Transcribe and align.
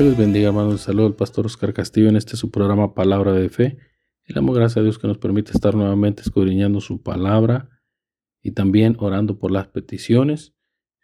Dios 0.00 0.12
les 0.12 0.18
bendiga, 0.18 0.48
hermanos. 0.48 0.72
Un 0.72 0.78
saludo 0.78 1.08
al 1.08 1.14
pastor 1.14 1.44
Oscar 1.44 1.74
Castillo 1.74 2.08
en 2.08 2.16
este 2.16 2.38
su 2.38 2.50
programa 2.50 2.94
Palabra 2.94 3.34
de 3.34 3.50
Fe. 3.50 3.76
Y 4.26 4.32
damos 4.32 4.56
gracias 4.56 4.78
a 4.78 4.82
Dios 4.82 4.98
que 4.98 5.06
nos 5.06 5.18
permite 5.18 5.52
estar 5.52 5.74
nuevamente 5.74 6.22
escudriñando 6.22 6.80
su 6.80 7.02
palabra 7.02 7.68
y 8.40 8.52
también 8.52 8.96
orando 8.98 9.38
por 9.38 9.50
las 9.50 9.68
peticiones. 9.68 10.54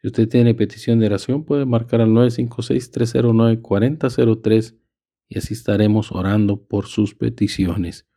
Si 0.01 0.07
usted 0.07 0.31
tiene 0.31 0.55
petición 0.55 0.99
de 0.99 1.09
oración, 1.09 1.45
puede 1.45 1.67
marcar 1.67 2.01
al 2.01 2.09
956-309-4003 2.09 4.79
y 5.29 5.37
así 5.37 5.53
estaremos 5.53 6.11
orando 6.11 6.67
por 6.67 6.87
sus 6.87 7.15
peticiones. 7.15 8.09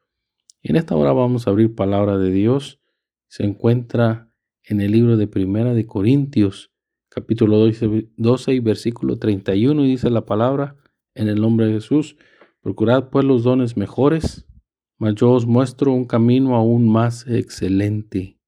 en 0.64 0.78
esta 0.78 0.96
hora 0.96 1.12
vamos 1.12 1.46
a 1.46 1.50
abrir 1.50 1.76
palabra 1.76 2.18
de 2.18 2.32
Dios. 2.32 2.80
Se 3.28 3.44
encuentra 3.44 4.32
en 4.64 4.80
el 4.80 4.94
libro 4.94 5.18
de 5.18 5.28
Primera 5.28 5.74
de 5.74 5.86
Corintios, 5.86 6.69
capítulo 7.10 7.58
12 7.58 8.54
y 8.54 8.60
versículo 8.60 9.18
31, 9.18 9.84
y 9.84 9.90
dice 9.90 10.10
la 10.10 10.26
palabra 10.26 10.76
en 11.16 11.28
el 11.28 11.42
nombre 11.42 11.66
de 11.66 11.74
Jesús, 11.74 12.16
procurad 12.62 13.10
pues 13.10 13.26
los 13.26 13.44
dones 13.44 13.76
mejores, 13.76 14.46
mas 14.98 15.16
yo 15.16 15.32
os 15.32 15.46
muestro 15.46 15.92
un 15.92 16.06
camino 16.06 16.56
aún 16.56 16.90
más 16.90 17.28
excelente. 17.28 18.40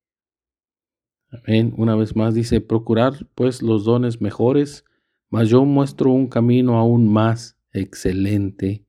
Amén. 1.31 1.73
Una 1.77 1.95
vez 1.95 2.15
más 2.15 2.33
dice, 2.33 2.61
procurad 2.61 3.15
pues 3.35 3.61
los 3.61 3.85
dones 3.85 4.21
mejores, 4.21 4.85
mas 5.29 5.47
yo 5.49 5.63
muestro 5.63 6.11
un 6.11 6.27
camino 6.27 6.77
aún 6.77 7.11
más 7.11 7.57
excelente. 7.71 8.85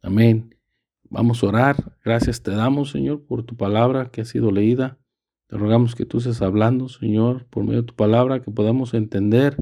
Amén. 0.00 0.54
Vamos 1.10 1.42
a 1.42 1.46
orar. 1.46 1.98
Gracias 2.02 2.42
te 2.42 2.52
damos, 2.52 2.90
Señor, 2.90 3.24
por 3.26 3.42
tu 3.42 3.56
palabra 3.56 4.10
que 4.10 4.22
ha 4.22 4.24
sido 4.24 4.50
leída. 4.50 4.98
Te 5.48 5.56
rogamos 5.56 5.94
que 5.94 6.04
tú 6.04 6.18
estés 6.18 6.42
hablando, 6.42 6.88
Señor, 6.90 7.46
por 7.46 7.64
medio 7.64 7.80
de 7.80 7.86
tu 7.86 7.94
palabra, 7.94 8.42
que 8.42 8.50
podamos 8.50 8.92
entender 8.92 9.56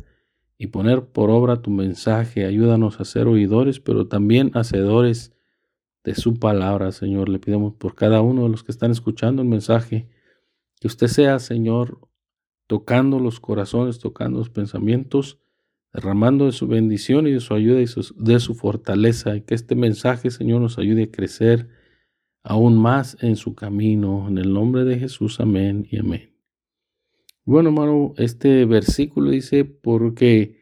y 0.58 0.66
poner 0.66 1.06
por 1.06 1.30
obra 1.30 1.62
tu 1.62 1.70
mensaje. 1.70 2.44
Ayúdanos 2.44 3.00
a 3.00 3.04
ser 3.04 3.28
oidores, 3.28 3.78
pero 3.78 4.08
también 4.08 4.50
hacedores 4.54 5.32
de 6.02 6.16
su 6.16 6.40
palabra, 6.40 6.90
Señor. 6.90 7.28
Le 7.28 7.38
pedimos 7.38 7.74
por 7.74 7.94
cada 7.94 8.20
uno 8.20 8.42
de 8.42 8.48
los 8.48 8.64
que 8.64 8.72
están 8.72 8.90
escuchando 8.90 9.42
el 9.42 9.48
mensaje, 9.48 10.08
que 10.80 10.88
usted 10.88 11.06
sea, 11.06 11.38
Señor, 11.38 12.00
tocando 12.66 13.20
los 13.20 13.38
corazones, 13.38 14.00
tocando 14.00 14.40
los 14.40 14.50
pensamientos, 14.50 15.38
derramando 15.92 16.46
de 16.46 16.52
su 16.52 16.66
bendición 16.66 17.28
y 17.28 17.32
de 17.32 17.40
su 17.40 17.54
ayuda 17.54 17.80
y 17.80 17.86
de 18.16 18.40
su 18.40 18.54
fortaleza, 18.56 19.36
y 19.36 19.42
que 19.42 19.54
este 19.54 19.76
mensaje, 19.76 20.32
Señor, 20.32 20.60
nos 20.60 20.78
ayude 20.78 21.04
a 21.04 21.10
crecer 21.12 21.68
aún 22.46 22.78
más 22.78 23.16
en 23.20 23.34
su 23.34 23.54
camino. 23.54 24.28
En 24.28 24.38
el 24.38 24.52
nombre 24.52 24.84
de 24.84 24.98
Jesús, 24.98 25.40
amén 25.40 25.86
y 25.90 25.98
amén. 25.98 26.32
Bueno, 27.44 27.70
hermano, 27.70 28.14
este 28.18 28.64
versículo 28.64 29.30
dice, 29.30 29.64
porque, 29.64 30.60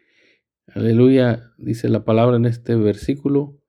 aleluya, 0.67 1.53
dice 1.59 1.91
la 1.91 2.05
palabra 2.05 2.37
en 2.37 2.47
este 2.47 2.75
versículo, 2.75 3.61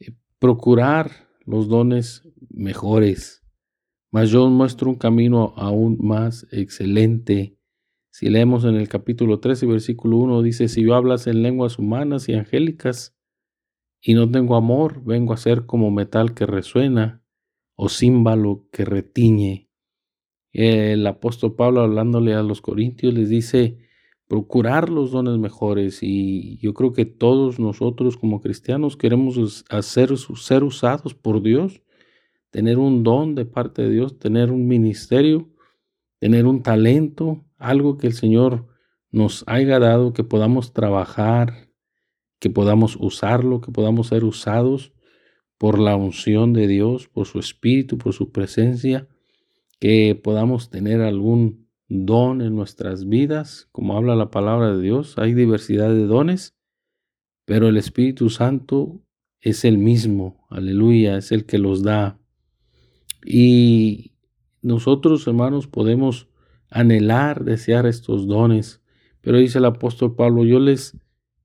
eh, 0.00 0.12
procurar 0.40 1.28
los 1.44 1.68
dones 1.68 2.28
mejores. 2.50 3.44
Mas 4.10 4.30
yo 4.30 4.48
muestro 4.50 4.90
un 4.90 4.96
camino 4.96 5.54
aún 5.56 5.98
más 6.00 6.48
excelente. 6.50 7.58
Si 8.10 8.28
leemos 8.28 8.64
en 8.64 8.74
el 8.74 8.88
capítulo 8.88 9.38
13, 9.38 9.66
versículo 9.66 10.18
1, 10.18 10.42
dice, 10.42 10.68
si 10.68 10.82
yo 10.82 10.96
hablas 10.96 11.28
en 11.28 11.42
lenguas 11.42 11.78
humanas 11.78 12.28
y 12.28 12.34
angélicas 12.34 13.16
y 14.00 14.14
no 14.14 14.28
tengo 14.30 14.56
amor, 14.56 15.04
vengo 15.04 15.32
a 15.32 15.36
ser 15.36 15.64
como 15.64 15.92
metal 15.92 16.34
que 16.34 16.44
resuena 16.44 17.21
o 17.74 17.88
címbalo 17.88 18.68
que 18.70 18.84
retiñe. 18.84 19.68
El 20.52 21.06
apóstol 21.06 21.54
Pablo 21.54 21.80
hablándole 21.80 22.34
a 22.34 22.42
los 22.42 22.60
corintios 22.60 23.14
les 23.14 23.28
dice, 23.28 23.78
procurar 24.28 24.88
los 24.88 25.10
dones 25.10 25.38
mejores 25.38 25.98
y 26.02 26.58
yo 26.58 26.74
creo 26.74 26.92
que 26.92 27.04
todos 27.04 27.58
nosotros 27.58 28.16
como 28.16 28.40
cristianos 28.40 28.96
queremos 28.96 29.64
hacer, 29.68 30.16
ser 30.16 30.64
usados 30.64 31.14
por 31.14 31.42
Dios, 31.42 31.82
tener 32.50 32.78
un 32.78 33.02
don 33.02 33.34
de 33.34 33.44
parte 33.44 33.82
de 33.82 33.90
Dios, 33.90 34.18
tener 34.18 34.50
un 34.50 34.66
ministerio, 34.66 35.50
tener 36.18 36.46
un 36.46 36.62
talento, 36.62 37.44
algo 37.58 37.96
que 37.96 38.06
el 38.06 38.12
Señor 38.12 38.66
nos 39.10 39.44
haya 39.46 39.78
dado, 39.78 40.12
que 40.12 40.24
podamos 40.24 40.72
trabajar, 40.72 41.68
que 42.38 42.50
podamos 42.50 42.96
usarlo, 42.98 43.60
que 43.60 43.70
podamos 43.70 44.08
ser 44.08 44.24
usados 44.24 44.92
por 45.62 45.78
la 45.78 45.94
unción 45.94 46.52
de 46.52 46.66
Dios, 46.66 47.06
por 47.06 47.28
su 47.28 47.38
espíritu, 47.38 47.96
por 47.96 48.12
su 48.14 48.32
presencia, 48.32 49.06
que 49.78 50.20
podamos 50.20 50.70
tener 50.70 51.00
algún 51.00 51.68
don 51.86 52.42
en 52.42 52.56
nuestras 52.56 53.08
vidas, 53.08 53.68
como 53.70 53.96
habla 53.96 54.16
la 54.16 54.32
palabra 54.32 54.74
de 54.74 54.82
Dios. 54.82 55.18
Hay 55.18 55.34
diversidad 55.34 55.90
de 55.90 56.06
dones, 56.06 56.56
pero 57.44 57.68
el 57.68 57.76
Espíritu 57.76 58.28
Santo 58.28 59.04
es 59.40 59.64
el 59.64 59.78
mismo, 59.78 60.48
aleluya, 60.50 61.16
es 61.16 61.30
el 61.30 61.46
que 61.46 61.58
los 61.58 61.84
da. 61.84 62.18
Y 63.24 64.14
nosotros, 64.62 65.24
hermanos, 65.28 65.68
podemos 65.68 66.26
anhelar, 66.70 67.44
desear 67.44 67.86
estos 67.86 68.26
dones, 68.26 68.82
pero 69.20 69.38
dice 69.38 69.58
el 69.58 69.66
apóstol 69.66 70.16
Pablo, 70.16 70.44
yo 70.44 70.58
les, 70.58 70.98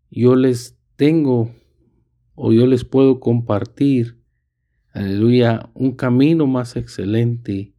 yo 0.10 0.36
les 0.36 0.76
tengo 0.96 1.52
o 2.40 2.54
yo 2.54 2.68
les 2.68 2.86
puedo 2.86 3.20
compartir, 3.20 4.20
aleluya, 4.94 5.72
un 5.74 5.94
camino 5.94 6.46
más 6.46 6.76
excelente. 6.76 7.74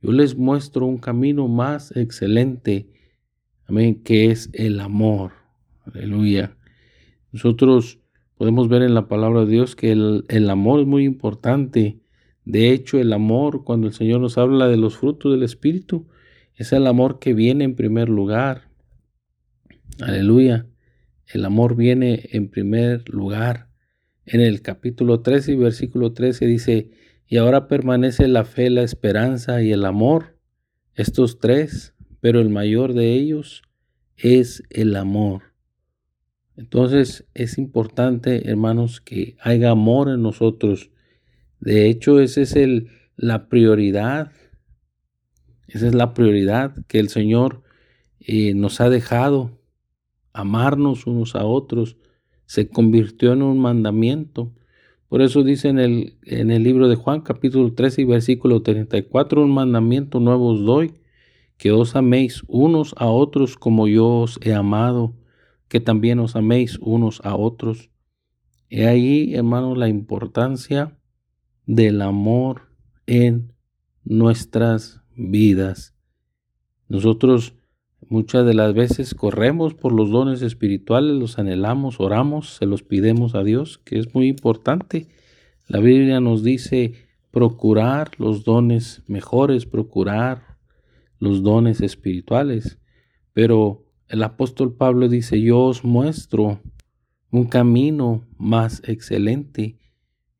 Yo 0.00 0.12
les 0.12 0.36
muestro 0.36 0.86
un 0.86 0.98
camino 0.98 1.48
más 1.48 1.94
excelente, 1.96 2.88
amén, 3.66 4.00
que 4.04 4.30
es 4.30 4.48
el 4.52 4.78
amor, 4.78 5.32
aleluya. 5.84 6.56
Nosotros 7.32 7.98
podemos 8.36 8.68
ver 8.68 8.82
en 8.82 8.94
la 8.94 9.08
palabra 9.08 9.40
de 9.40 9.50
Dios 9.50 9.74
que 9.74 9.90
el, 9.90 10.24
el 10.28 10.48
amor 10.50 10.80
es 10.80 10.86
muy 10.86 11.04
importante. 11.04 12.00
De 12.44 12.70
hecho, 12.70 13.00
el 13.00 13.12
amor, 13.12 13.64
cuando 13.64 13.88
el 13.88 13.92
Señor 13.92 14.20
nos 14.20 14.38
habla 14.38 14.68
de 14.68 14.76
los 14.76 14.96
frutos 14.98 15.32
del 15.32 15.42
Espíritu, 15.42 16.06
es 16.54 16.72
el 16.72 16.86
amor 16.86 17.18
que 17.18 17.34
viene 17.34 17.64
en 17.64 17.74
primer 17.74 18.08
lugar. 18.08 18.70
Aleluya. 20.00 20.68
El 21.26 21.44
amor 21.44 21.74
viene 21.74 22.28
en 22.30 22.50
primer 22.50 23.08
lugar 23.08 23.69
en 24.32 24.40
el 24.40 24.62
capítulo 24.62 25.22
13 25.22 25.52
y 25.52 25.56
versículo 25.56 26.12
13 26.12 26.46
dice, 26.46 26.90
y 27.26 27.38
ahora 27.38 27.66
permanece 27.66 28.28
la 28.28 28.44
fe, 28.44 28.70
la 28.70 28.82
esperanza 28.82 29.60
y 29.60 29.72
el 29.72 29.84
amor, 29.84 30.38
estos 30.94 31.40
tres, 31.40 31.94
pero 32.20 32.40
el 32.40 32.48
mayor 32.48 32.94
de 32.94 33.12
ellos 33.14 33.62
es 34.16 34.62
el 34.70 34.94
amor. 34.94 35.54
Entonces 36.56 37.26
es 37.34 37.58
importante, 37.58 38.48
hermanos, 38.48 39.00
que 39.00 39.36
haya 39.40 39.70
amor 39.70 40.08
en 40.08 40.22
nosotros. 40.22 40.90
De 41.58 41.88
hecho, 41.88 42.20
esa 42.20 42.42
es 42.42 42.54
el, 42.54 42.88
la 43.16 43.48
prioridad. 43.48 44.30
Esa 45.66 45.88
es 45.88 45.94
la 45.94 46.14
prioridad 46.14 46.76
que 46.86 47.00
el 47.00 47.08
Señor 47.08 47.62
eh, 48.20 48.54
nos 48.54 48.80
ha 48.80 48.90
dejado, 48.90 49.58
amarnos 50.32 51.08
unos 51.08 51.34
a 51.34 51.44
otros 51.44 51.96
se 52.50 52.68
convirtió 52.68 53.32
en 53.32 53.42
un 53.42 53.60
mandamiento. 53.60 54.50
Por 55.08 55.22
eso 55.22 55.44
dice 55.44 55.68
en 55.68 55.78
el, 55.78 56.18
en 56.24 56.50
el 56.50 56.64
libro 56.64 56.88
de 56.88 56.96
Juan 56.96 57.20
capítulo 57.20 57.74
13 57.74 58.02
y 58.02 58.04
versículo 58.04 58.60
34, 58.60 59.44
un 59.44 59.52
mandamiento 59.52 60.18
nuevo 60.18 60.48
os 60.48 60.64
doy, 60.64 60.94
que 61.58 61.70
os 61.70 61.94
améis 61.94 62.42
unos 62.48 62.92
a 62.96 63.06
otros 63.06 63.54
como 63.54 63.86
yo 63.86 64.08
os 64.08 64.40
he 64.42 64.52
amado, 64.52 65.14
que 65.68 65.78
también 65.78 66.18
os 66.18 66.34
améis 66.34 66.76
unos 66.80 67.20
a 67.22 67.36
otros. 67.36 67.92
He 68.68 68.88
ahí, 68.88 69.32
hermano, 69.32 69.76
la 69.76 69.88
importancia 69.88 70.98
del 71.66 72.02
amor 72.02 72.62
en 73.06 73.52
nuestras 74.02 75.02
vidas. 75.14 75.94
Nosotros 76.88 77.54
muchas 78.10 78.44
de 78.44 78.52
las 78.52 78.74
veces 78.74 79.14
corremos 79.14 79.72
por 79.72 79.92
los 79.92 80.10
dones 80.10 80.42
espirituales, 80.42 81.16
los 81.16 81.38
anhelamos, 81.38 82.00
oramos, 82.00 82.56
se 82.56 82.66
los 82.66 82.82
pidemos 82.82 83.34
a 83.34 83.42
Dios, 83.44 83.78
que 83.78 83.98
es 83.98 84.14
muy 84.14 84.26
importante. 84.26 85.06
La 85.68 85.78
Biblia 85.78 86.20
nos 86.20 86.42
dice 86.42 86.94
procurar 87.30 88.10
los 88.18 88.44
dones 88.44 89.02
mejores, 89.06 89.64
procurar 89.64 90.58
los 91.20 91.42
dones 91.42 91.80
espirituales. 91.80 92.78
Pero 93.32 93.86
el 94.08 94.24
apóstol 94.24 94.74
Pablo 94.74 95.08
dice, 95.08 95.40
yo 95.40 95.60
os 95.60 95.84
muestro 95.84 96.60
un 97.30 97.44
camino 97.44 98.26
más 98.36 98.82
excelente. 98.86 99.78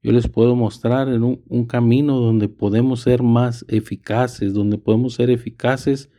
Yo 0.02 0.10
les 0.10 0.28
puedo 0.28 0.56
mostrar 0.56 1.08
en 1.08 1.22
un, 1.22 1.66
camino 1.66 2.18
donde 2.18 2.48
podemos 2.48 3.02
ser 3.02 3.22
más 3.22 3.64
eficaces, 3.68 4.54
donde 4.54 4.76
podemos 4.76 5.14
ser 5.14 5.30
eficaces 5.30 6.10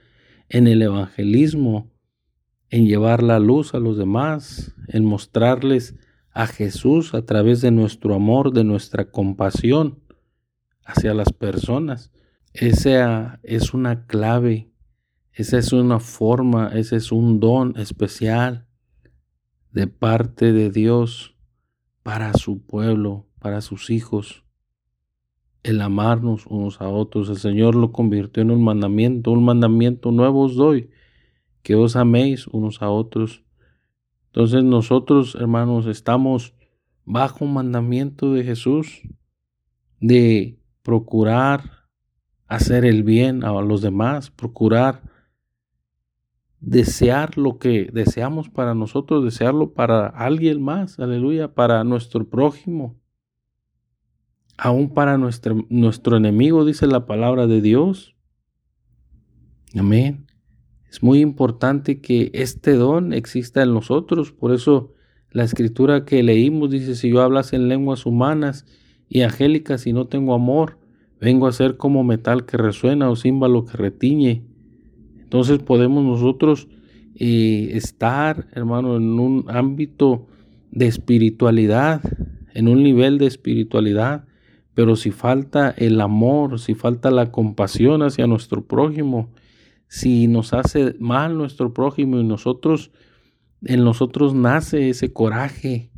en 0.51 0.67
el 0.67 0.81
evangelismo, 0.81 1.91
en 2.69 2.85
llevar 2.85 3.23
la 3.23 3.39
luz 3.39 3.73
a 3.73 3.79
los 3.79 3.97
demás, 3.97 4.75
en 4.87 5.05
mostrarles 5.05 5.95
a 6.31 6.47
Jesús 6.47 7.13
a 7.13 7.25
través 7.25 7.61
de 7.61 7.71
nuestro 7.71 8.15
amor, 8.15 8.53
de 8.53 8.63
nuestra 8.63 9.11
compasión 9.11 9.99
hacia 10.85 11.13
las 11.13 11.31
personas. 11.33 12.11
Esa 12.53 13.39
es 13.43 13.73
una 13.73 14.05
clave 14.07 14.71
esa 15.33 15.57
es 15.57 15.71
una 15.71 16.01
forma, 16.01 16.67
ese 16.73 16.97
es 16.97 17.11
un 17.13 17.39
don 17.39 17.77
especial 17.77 18.67
de 19.71 19.87
parte 19.87 20.51
de 20.51 20.69
Dios 20.69 21.37
para 22.03 22.33
su 22.33 22.65
pueblo, 22.65 23.29
para 23.39 23.61
sus 23.61 23.89
hijos. 23.89 24.40
El 25.63 25.81
amarnos 25.81 26.45
unos 26.47 26.81
a 26.81 26.89
otros. 26.89 27.29
El 27.29 27.37
Señor 27.37 27.75
lo 27.75 27.91
convirtió 27.91 28.41
en 28.41 28.51
un 28.51 28.63
mandamiento. 28.63 29.31
Un 29.31 29.45
mandamiento 29.45 30.11
nuevo 30.11 30.43
os 30.43 30.55
doy, 30.55 30.89
que 31.61 31.75
os 31.75 31.95
améis 31.95 32.47
unos 32.47 32.81
a 32.81 32.89
otros. 32.89 33.43
Entonces 34.27 34.63
nosotros, 34.63 35.35
hermanos, 35.35 35.87
estamos 35.87 36.53
bajo 37.05 37.45
un 37.45 37.53
mandamiento 37.53 38.33
de 38.33 38.43
Jesús 38.43 39.01
de 39.99 40.57
procurar 40.81 41.81
hacer 42.47 42.85
el 42.85 43.03
bien 43.03 43.43
a 43.43 43.51
los 43.61 43.81
demás, 43.81 44.31
procurar 44.31 45.01
desear 46.59 47.37
lo 47.37 47.57
que 47.57 47.89
deseamos 47.91 48.49
para 48.49 48.75
nosotros, 48.75 49.23
desearlo 49.23 49.73
para 49.73 50.07
alguien 50.07 50.61
más, 50.61 50.99
aleluya, 50.99 51.53
para 51.53 51.83
nuestro 51.83 52.29
prójimo, 52.29 53.00
aún 54.63 54.89
para 54.93 55.17
nuestro, 55.17 55.65
nuestro 55.69 56.17
enemigo, 56.17 56.65
dice 56.65 56.85
la 56.85 57.07
palabra 57.07 57.47
de 57.47 57.61
Dios. 57.61 58.15
Amén. 59.75 60.27
Es 60.87 61.01
muy 61.01 61.19
importante 61.19 61.99
que 61.99 62.29
este 62.35 62.73
don 62.75 63.11
exista 63.11 63.63
en 63.63 63.73
nosotros, 63.73 64.31
por 64.31 64.53
eso 64.53 64.93
la 65.31 65.45
escritura 65.45 66.05
que 66.05 66.21
leímos 66.21 66.69
dice, 66.69 66.93
si 66.93 67.09
yo 67.09 67.23
hablas 67.23 67.53
en 67.53 67.69
lenguas 67.69 68.05
humanas 68.05 68.67
y 69.09 69.21
angélicas 69.21 69.87
y 69.87 69.93
no 69.93 70.05
tengo 70.05 70.35
amor, 70.35 70.77
vengo 71.19 71.47
a 71.47 71.53
ser 71.53 71.77
como 71.77 72.03
metal 72.03 72.45
que 72.45 72.57
resuena 72.57 73.09
o 73.09 73.15
címbalo 73.15 73.65
que 73.65 73.77
retiñe. 73.77 74.43
Entonces 75.23 75.57
podemos 75.57 76.05
nosotros 76.05 76.67
eh, 77.15 77.71
estar, 77.73 78.47
hermano, 78.53 78.97
en 78.97 79.19
un 79.19 79.45
ámbito 79.47 80.27
de 80.69 80.85
espiritualidad, 80.85 82.03
en 82.53 82.67
un 82.67 82.83
nivel 82.83 83.17
de 83.17 83.25
espiritualidad, 83.25 84.25
pero 84.73 84.95
si 84.95 85.11
falta 85.11 85.71
el 85.71 85.99
amor, 86.01 86.59
si 86.59 86.75
falta 86.75 87.11
la 87.11 87.31
compasión 87.31 88.03
hacia 88.03 88.27
nuestro 88.27 88.65
prójimo, 88.65 89.29
si 89.87 90.27
nos 90.27 90.53
hace 90.53 90.95
mal 90.99 91.37
nuestro 91.37 91.73
prójimo 91.73 92.19
y 92.19 92.23
nosotros, 92.23 92.91
en 93.63 93.83
nosotros 93.83 94.33
nace 94.33 94.89
ese 94.89 95.11
coraje, 95.11 95.91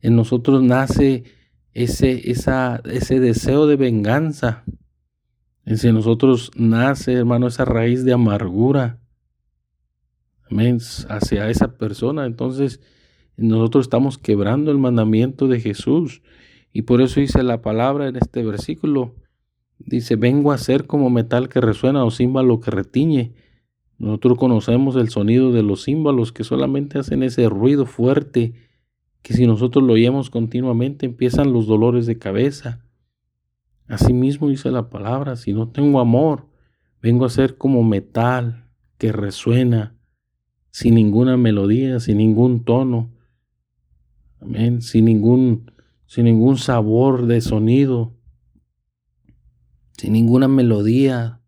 en 0.00 0.16
nosotros 0.16 0.62
nace 0.62 1.24
ese, 1.74 2.30
ese 2.30 3.20
deseo 3.20 3.66
de 3.66 3.76
venganza, 3.76 4.64
en 5.66 5.94
nosotros 5.94 6.52
nace, 6.56 7.12
hermano, 7.12 7.48
esa 7.48 7.64
raíz 7.64 8.04
de 8.04 8.12
amargura. 8.12 9.00
Hacia 11.08 11.50
esa 11.50 11.76
persona. 11.76 12.24
Entonces, 12.24 12.80
nosotros 13.36 13.86
estamos 13.86 14.16
quebrando 14.16 14.70
el 14.70 14.78
mandamiento 14.78 15.48
de 15.48 15.60
Jesús. 15.60 16.22
Y 16.76 16.82
por 16.82 17.00
eso 17.00 17.20
dice 17.20 17.42
la 17.42 17.62
palabra 17.62 18.06
en 18.06 18.16
este 18.16 18.44
versículo. 18.44 19.14
Dice, 19.78 20.14
vengo 20.14 20.52
a 20.52 20.58
ser 20.58 20.86
como 20.86 21.08
metal 21.08 21.48
que 21.48 21.62
resuena 21.62 22.04
o 22.04 22.10
címbalo 22.10 22.60
que 22.60 22.70
retiñe. 22.70 23.32
Nosotros 23.96 24.36
conocemos 24.36 24.94
el 24.96 25.08
sonido 25.08 25.52
de 25.52 25.62
los 25.62 25.84
címbalos 25.84 26.32
que 26.32 26.44
solamente 26.44 26.98
hacen 26.98 27.22
ese 27.22 27.48
ruido 27.48 27.86
fuerte 27.86 28.52
que 29.22 29.32
si 29.32 29.46
nosotros 29.46 29.86
lo 29.86 29.94
oímos 29.94 30.28
continuamente 30.28 31.06
empiezan 31.06 31.54
los 31.54 31.66
dolores 31.66 32.04
de 32.04 32.18
cabeza. 32.18 32.84
Asimismo 33.88 34.50
dice 34.50 34.70
la 34.70 34.90
palabra, 34.90 35.36
si 35.36 35.54
no 35.54 35.70
tengo 35.70 35.98
amor, 35.98 36.44
vengo 37.00 37.24
a 37.24 37.30
ser 37.30 37.56
como 37.56 37.84
metal 37.84 38.68
que 38.98 39.12
resuena 39.12 39.96
sin 40.72 40.94
ninguna 40.94 41.38
melodía, 41.38 42.00
sin 42.00 42.18
ningún 42.18 42.64
tono. 42.64 43.08
Amén, 44.42 44.82
sin 44.82 45.06
ningún 45.06 45.70
sin 46.06 46.24
ningún 46.24 46.58
sabor 46.58 47.26
de 47.26 47.40
sonido, 47.40 48.14
sin 49.96 50.12
ninguna 50.12 50.48
melodía 50.48 51.40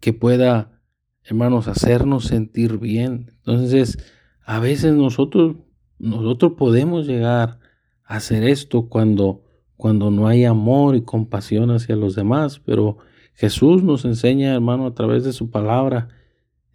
que 0.00 0.12
pueda, 0.12 0.80
hermanos, 1.22 1.68
hacernos 1.68 2.24
sentir 2.24 2.78
bien. 2.78 3.32
Entonces, 3.38 3.98
a 4.44 4.60
veces 4.60 4.94
nosotros 4.94 5.56
nosotros 5.98 6.52
podemos 6.56 7.06
llegar 7.06 7.58
a 8.04 8.16
hacer 8.16 8.44
esto 8.44 8.88
cuando 8.88 9.42
cuando 9.78 10.10
no 10.10 10.26
hay 10.26 10.44
amor 10.44 10.96
y 10.96 11.02
compasión 11.02 11.70
hacia 11.70 11.94
los 11.94 12.16
demás, 12.16 12.58
pero 12.58 12.98
Jesús 13.34 13.84
nos 13.84 14.04
enseña, 14.04 14.52
hermano, 14.52 14.86
a 14.86 14.94
través 14.94 15.22
de 15.22 15.32
su 15.32 15.50
palabra, 15.50 16.08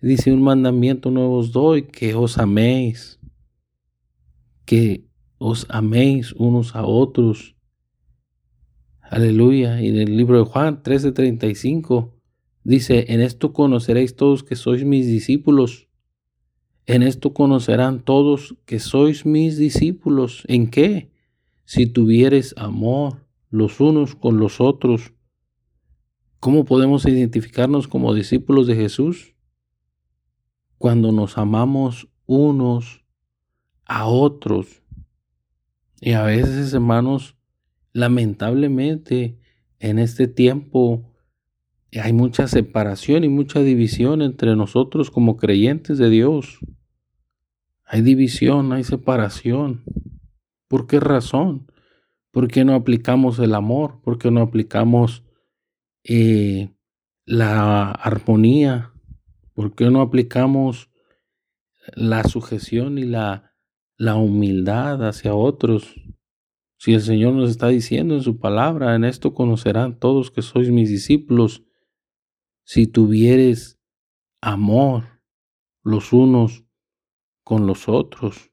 dice 0.02 0.32
un 0.32 0.42
mandamiento 0.42 1.12
nuevo 1.12 1.38
os 1.38 1.52
doy, 1.52 1.84
que 1.84 2.16
os 2.16 2.38
améis, 2.38 3.20
que 4.64 5.06
os 5.44 5.66
améis 5.70 6.34
unos 6.38 6.76
a 6.76 6.86
otros. 6.86 7.56
Aleluya. 9.02 9.82
Y 9.82 9.90
en 9.90 9.98
el 9.98 10.18
libro 10.18 10.38
de 10.38 10.46
Juan 10.46 10.84
13:35 10.84 12.12
dice, 12.64 13.06
en 13.10 13.22
esto 13.22 13.54
conoceréis 13.54 14.16
todos 14.16 14.44
que 14.44 14.56
sois 14.56 14.86
mis 14.86 15.08
discípulos. 15.08 15.88
En 16.86 17.04
esto 17.04 17.34
conocerán 17.34 18.04
todos 18.04 18.56
que 18.66 18.80
sois 18.80 19.26
mis 19.26 19.58
discípulos. 19.58 20.44
¿En 20.48 20.70
qué? 20.70 21.14
si 21.66 21.88
tuvieres 21.88 22.54
amor 22.58 23.26
los 23.50 23.80
unos 23.80 24.16
con 24.16 24.38
los 24.38 24.60
otros, 24.60 25.14
¿cómo 26.40 26.66
podemos 26.66 27.06
identificarnos 27.06 27.88
como 27.88 28.14
discípulos 28.14 28.68
de 28.68 28.76
Jesús? 28.76 29.34
Cuando 30.78 31.12
nos 31.12 31.38
amamos 31.38 32.10
unos 32.26 33.04
a 33.86 34.08
otros. 34.08 34.83
Y 36.06 36.12
a 36.12 36.24
veces, 36.24 36.74
hermanos, 36.74 37.38
lamentablemente 37.94 39.40
en 39.80 40.00
este 40.00 40.28
tiempo 40.28 41.16
hay 41.94 42.12
mucha 42.12 42.50
separación 42.50 43.24
y 43.24 43.30
mucha 43.30 43.62
división 43.62 44.22
entre 44.22 44.58
nosotros 44.58 45.10
como 45.10 45.38
creyentes 45.38 45.98
de 45.98 46.10
Dios. 46.10 46.60
Hay 47.86 48.02
división, 48.02 48.74
hay 48.74 48.84
separación. 48.84 49.86
¿Por 50.68 50.88
qué 50.88 51.00
razón? 51.00 51.72
¿Por 52.32 52.50
qué 52.50 52.66
no 52.66 52.76
aplicamos 52.76 53.40
el 53.40 53.56
amor? 53.56 54.02
¿Por 54.02 54.18
qué 54.18 54.30
no 54.30 54.42
aplicamos 54.42 55.24
eh, 56.04 56.76
la 57.26 57.92
armonía? 57.92 58.92
¿Por 59.54 59.74
qué 59.74 59.90
no 59.90 60.02
aplicamos 60.02 60.90
la 61.96 62.26
sujeción 62.26 62.98
y 62.98 63.04
la, 63.04 63.53
la 64.04 64.16
humildad 64.16 65.08
hacia 65.08 65.34
otros? 65.34 65.96
Si 66.78 66.94
el 66.94 67.02
Señor 67.02 67.34
nos 67.34 67.50
está 67.50 67.70
diciendo 67.70 68.16
en 68.16 68.22
su 68.22 68.38
palabra, 68.38 68.96
en 68.96 69.06
esto 69.06 69.34
conocerán 69.34 69.98
todos 69.98 70.30
que 70.30 70.42
sois 70.42 70.70
mis 70.70 70.90
discípulos, 70.90 71.64
si 72.66 72.88
tuvieres 72.88 73.80
amor 74.42 75.22
los 75.84 76.12
unos 76.12 76.66
con 77.44 77.66
los 77.66 77.88
otros. 77.88 78.52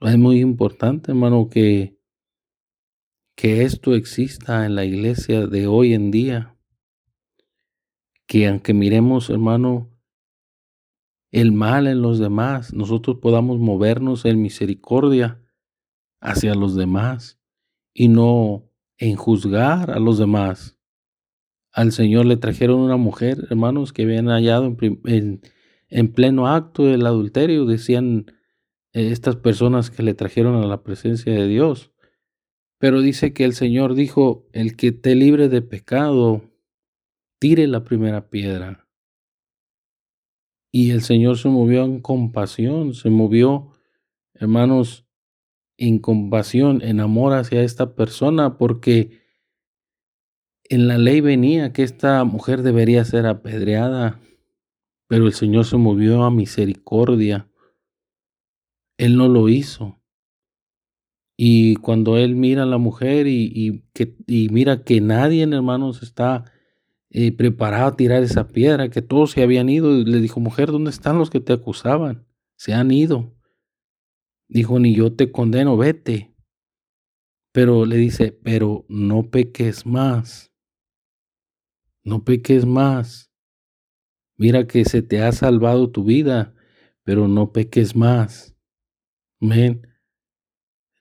Es 0.00 0.18
muy 0.18 0.40
importante, 0.40 1.12
hermano, 1.12 1.48
que, 1.48 1.96
que 3.36 3.62
esto 3.62 3.94
exista 3.94 4.66
en 4.66 4.74
la 4.74 4.84
iglesia 4.84 5.46
de 5.46 5.66
hoy 5.68 5.94
en 5.94 6.10
día. 6.10 6.56
Que 8.26 8.48
aunque 8.48 8.74
miremos, 8.74 9.30
hermano, 9.30 9.89
el 11.30 11.52
mal 11.52 11.86
en 11.86 12.02
los 12.02 12.18
demás, 12.18 12.74
nosotros 12.74 13.18
podamos 13.20 13.58
movernos 13.58 14.24
en 14.24 14.42
misericordia 14.42 15.40
hacia 16.20 16.54
los 16.54 16.74
demás 16.74 17.38
y 17.94 18.08
no 18.08 18.68
en 18.98 19.16
juzgar 19.16 19.90
a 19.90 19.98
los 19.98 20.18
demás. 20.18 20.76
Al 21.72 21.92
Señor 21.92 22.26
le 22.26 22.36
trajeron 22.36 22.80
una 22.80 22.96
mujer, 22.96 23.46
hermanos, 23.48 23.92
que 23.92 24.02
habían 24.02 24.26
hallado 24.26 24.76
en, 25.04 25.40
en, 25.88 26.12
pleno 26.12 26.48
acto 26.48 26.84
del 26.84 27.06
adulterio, 27.06 27.64
decían 27.64 28.26
eh, 28.92 29.10
estas 29.12 29.36
personas 29.36 29.90
que 29.90 30.02
le 30.02 30.14
trajeron 30.14 30.56
a 30.56 30.66
la 30.66 30.82
presencia 30.82 31.32
de 31.32 31.46
Dios. 31.46 31.92
Pero 32.78 33.00
dice 33.02 33.32
que 33.32 33.44
el 33.44 33.52
Señor 33.52 33.94
dijo, 33.94 34.48
el 34.52 34.76
que 34.76 34.90
te 34.90 35.14
libre 35.14 35.48
de 35.48 35.62
pecado, 35.62 36.42
tire 37.38 37.68
la 37.68 37.84
primera 37.84 38.30
piedra. 38.30 38.89
Y 40.72 40.90
el 40.90 41.02
Señor 41.02 41.38
se 41.38 41.48
movió 41.48 41.84
en 41.84 42.00
compasión, 42.00 42.94
se 42.94 43.10
movió, 43.10 43.72
hermanos, 44.34 45.06
en 45.76 45.98
compasión, 45.98 46.82
en 46.82 47.00
amor 47.00 47.32
hacia 47.32 47.62
esta 47.62 47.94
persona, 47.94 48.58
porque 48.58 49.20
en 50.68 50.86
la 50.86 50.98
ley 50.98 51.20
venía 51.20 51.72
que 51.72 51.82
esta 51.82 52.22
mujer 52.24 52.62
debería 52.62 53.04
ser 53.04 53.26
apedreada, 53.26 54.20
pero 55.08 55.26
el 55.26 55.32
Señor 55.32 55.64
se 55.64 55.76
movió 55.76 56.22
a 56.22 56.30
misericordia. 56.30 57.50
Él 58.96 59.16
no 59.16 59.28
lo 59.28 59.48
hizo. 59.48 60.00
Y 61.36 61.76
cuando 61.76 62.18
Él 62.18 62.36
mira 62.36 62.64
a 62.64 62.66
la 62.66 62.76
mujer 62.76 63.26
y, 63.26 63.82
que, 63.94 64.14
y 64.26 64.50
mira 64.50 64.84
que 64.84 65.00
nadie, 65.00 65.42
hermanos, 65.42 66.02
está 66.02 66.49
preparado 67.36 67.88
a 67.88 67.96
tirar 67.96 68.22
esa 68.22 68.48
piedra, 68.48 68.88
que 68.88 69.02
todos 69.02 69.32
se 69.32 69.42
habían 69.42 69.68
ido, 69.68 69.90
le 69.92 70.20
dijo, 70.20 70.38
mujer, 70.40 70.70
¿dónde 70.70 70.90
están 70.90 71.18
los 71.18 71.28
que 71.30 71.40
te 71.40 71.52
acusaban? 71.52 72.26
Se 72.56 72.72
han 72.72 72.90
ido. 72.90 73.34
Dijo, 74.48 74.78
ni 74.78 74.94
yo 74.94 75.14
te 75.14 75.32
condeno, 75.32 75.76
vete. 75.76 76.34
Pero 77.52 77.84
le 77.84 77.96
dice, 77.96 78.32
pero 78.32 78.84
no 78.88 79.30
peques 79.30 79.86
más. 79.86 80.52
No 82.04 82.24
peques 82.24 82.64
más. 82.64 83.32
Mira 84.36 84.66
que 84.66 84.84
se 84.84 85.02
te 85.02 85.20
ha 85.22 85.32
salvado 85.32 85.90
tu 85.90 86.04
vida, 86.04 86.54
pero 87.02 87.28
no 87.28 87.52
peques 87.52 87.96
más. 87.96 88.56
Amén. 89.40 89.86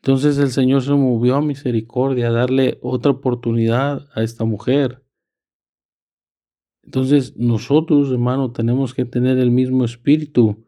Entonces 0.01 0.37
el 0.37 0.49
Señor 0.51 0.81
se 0.81 0.91
movió 0.91 1.35
a 1.35 1.41
misericordia, 1.41 2.29
a 2.29 2.31
darle 2.31 2.79
otra 2.81 3.11
oportunidad 3.11 4.07
a 4.13 4.23
esta 4.23 4.43
mujer. 4.45 5.05
Entonces 6.89 7.37
nosotros, 7.37 8.11
hermano, 8.11 8.51
tenemos 8.51 8.95
que 8.95 9.05
tener 9.05 9.37
el 9.37 9.51
mismo 9.51 9.85
espíritu 9.85 10.65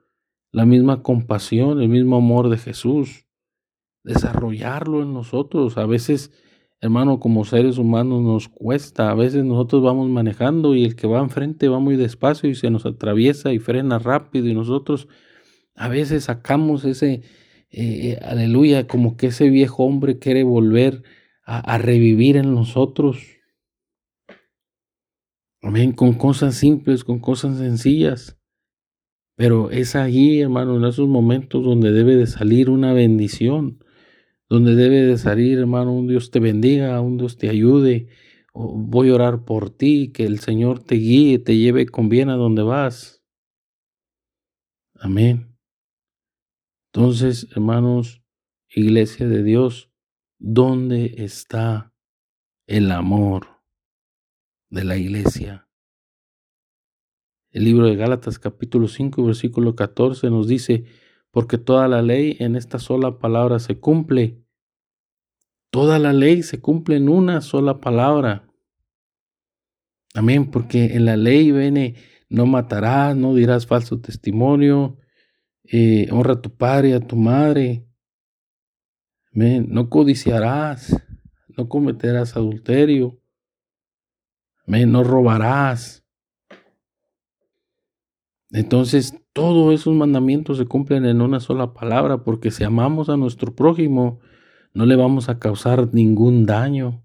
la 0.52 0.68
misma 0.68 1.02
compasión, 1.02 1.82
el 1.82 1.90
mismo 1.90 2.18
amor 2.18 2.50
de 2.50 2.60
Jesús, 2.60 3.26
desarrollarlo 4.04 5.02
en 5.02 5.16
nosotros. 5.16 5.80
A 5.80 5.88
veces, 5.88 6.32
hermano, 6.80 7.20
como 7.20 7.44
seres 7.44 7.80
humanos 7.80 8.22
nos 8.22 8.50
cuesta, 8.50 9.10
a 9.10 9.16
veces 9.16 9.44
nosotros 9.46 9.82
vamos 9.82 10.12
manejando 10.12 10.76
y 10.76 10.84
el 10.84 10.96
que 10.96 11.08
va 11.08 11.22
enfrente 11.22 11.70
va 11.70 11.80
muy 11.80 11.96
despacio 11.96 12.52
y 12.52 12.54
se 12.54 12.70
nos 12.70 12.86
atraviesa 12.86 13.52
y 13.52 13.58
frena 13.58 13.98
rápido 13.98 14.46
y 14.46 14.54
nosotros 14.54 15.08
a 15.74 15.88
veces 15.88 16.26
sacamos 16.26 16.86
ese, 16.86 17.24
eh, 17.72 18.20
aleluya, 18.22 18.86
como 18.86 19.18
que 19.18 19.28
ese 19.28 19.50
viejo 19.50 19.86
hombre 19.86 20.20
quiere 20.20 20.44
volver 20.44 21.02
a 21.44 21.80
revivir 21.80 22.38
en 22.38 22.54
nosotros. 22.54 23.41
Amén, 25.64 25.92
con 25.92 26.14
cosas 26.14 26.56
simples, 26.56 27.04
con 27.04 27.20
cosas 27.20 27.60
sencillas. 27.60 28.36
Pero 29.36 29.70
es 29.70 29.96
ahí, 29.96 30.42
hermano, 30.42 30.78
en 30.78 30.86
esos 30.86 31.08
momentos 31.08 31.64
donde 31.64 31.92
debe 31.92 32.16
de 32.16 32.26
salir 32.26 32.70
una 32.70 32.94
bendición, 32.94 33.84
donde 34.50 34.76
debe 34.76 35.02
de 35.02 35.18
salir, 35.18 35.60
hermano, 35.60 35.94
un 35.94 36.08
Dios 36.08 36.32
te 36.32 36.40
bendiga, 36.40 37.00
un 37.02 37.18
Dios 37.18 37.38
te 37.38 37.50
ayude. 37.50 38.08
voy 38.54 39.10
a 39.10 39.16
orar 39.16 39.46
por 39.46 39.70
ti, 39.70 40.12
que 40.12 40.26
el 40.26 40.40
Señor 40.40 40.84
te 40.84 40.96
guíe, 40.96 41.38
te 41.38 41.56
lleve 41.56 41.86
con 41.86 42.10
bien 42.10 42.30
a 42.30 42.36
donde 42.36 42.64
vas. 42.64 43.24
Amén. 44.96 45.56
Entonces, 46.92 47.48
hermanos, 47.52 48.24
iglesia 48.68 49.28
de 49.28 49.44
Dios, 49.44 49.92
¿dónde 50.40 51.14
está 51.18 51.94
el 52.68 52.92
amor 52.92 53.61
de 54.72 54.84
la 54.84 54.98
iglesia? 54.98 55.68
El 57.52 57.66
libro 57.66 57.86
de 57.86 57.96
Gálatas 57.96 58.40
capítulo 58.40 58.88
5 58.88 59.24
versículo 59.24 59.76
14 59.76 60.30
nos 60.30 60.48
dice, 60.48 60.86
porque 61.30 61.58
toda 61.58 61.88
la 61.88 62.02
ley 62.02 62.38
en 62.40 62.56
esta 62.56 62.80
sola 62.80 63.20
palabra 63.20 63.60
se 63.60 63.80
cumple. 63.80 64.42
Toda 65.70 66.00
la 66.00 66.14
ley 66.14 66.44
se 66.44 66.60
cumple 66.60 66.96
en 66.96 67.10
una 67.10 67.42
sola 67.42 67.80
palabra. 67.80 68.48
Amén, 70.14 70.50
porque 70.50 70.96
en 70.96 71.06
la 71.06 71.16
ley 71.16 71.52
viene, 71.52 71.96
no 72.30 72.46
matarás, 72.46 73.16
no 73.16 73.34
dirás 73.34 73.68
falso 73.68 74.00
testimonio, 74.02 74.98
eh, 75.64 76.08
honra 76.12 76.34
a 76.34 76.42
tu 76.42 76.56
padre 76.56 76.90
y 76.90 76.94
a 76.94 77.00
tu 77.00 77.16
madre. 77.16 77.86
Amén, 79.34 79.68
no 79.70 79.90
codiciarás, 79.90 81.02
no 81.58 81.70
cometerás 81.70 82.36
adulterio. 82.36 83.21
No 84.72 85.04
robarás. 85.04 86.06
Entonces, 88.52 89.14
todos 89.34 89.74
esos 89.74 89.94
mandamientos 89.94 90.58
se 90.58 90.66
cumplen 90.66 91.06
en 91.06 91.22
una 91.22 91.40
sola 91.40 91.74
palabra, 91.74 92.24
porque 92.24 92.52
si 92.52 92.64
amamos 92.64 93.10
a 93.10 93.18
nuestro 93.18 93.54
prójimo, 93.54 94.20
no 94.74 94.86
le 94.86 94.96
vamos 94.96 95.30
a 95.30 95.40
causar 95.40 95.94
ningún 95.94 96.46
daño. 96.46 97.04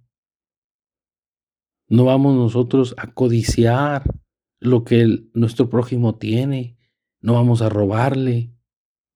No 1.88 2.04
vamos 2.04 2.34
nosotros 2.36 2.94
a 2.98 3.12
codiciar 3.12 4.04
lo 4.60 4.84
que 4.84 5.24
nuestro 5.34 5.68
prójimo 5.68 6.16
tiene. 6.16 6.78
No 7.20 7.34
vamos 7.34 7.62
a 7.62 7.68
robarle. 7.68 8.52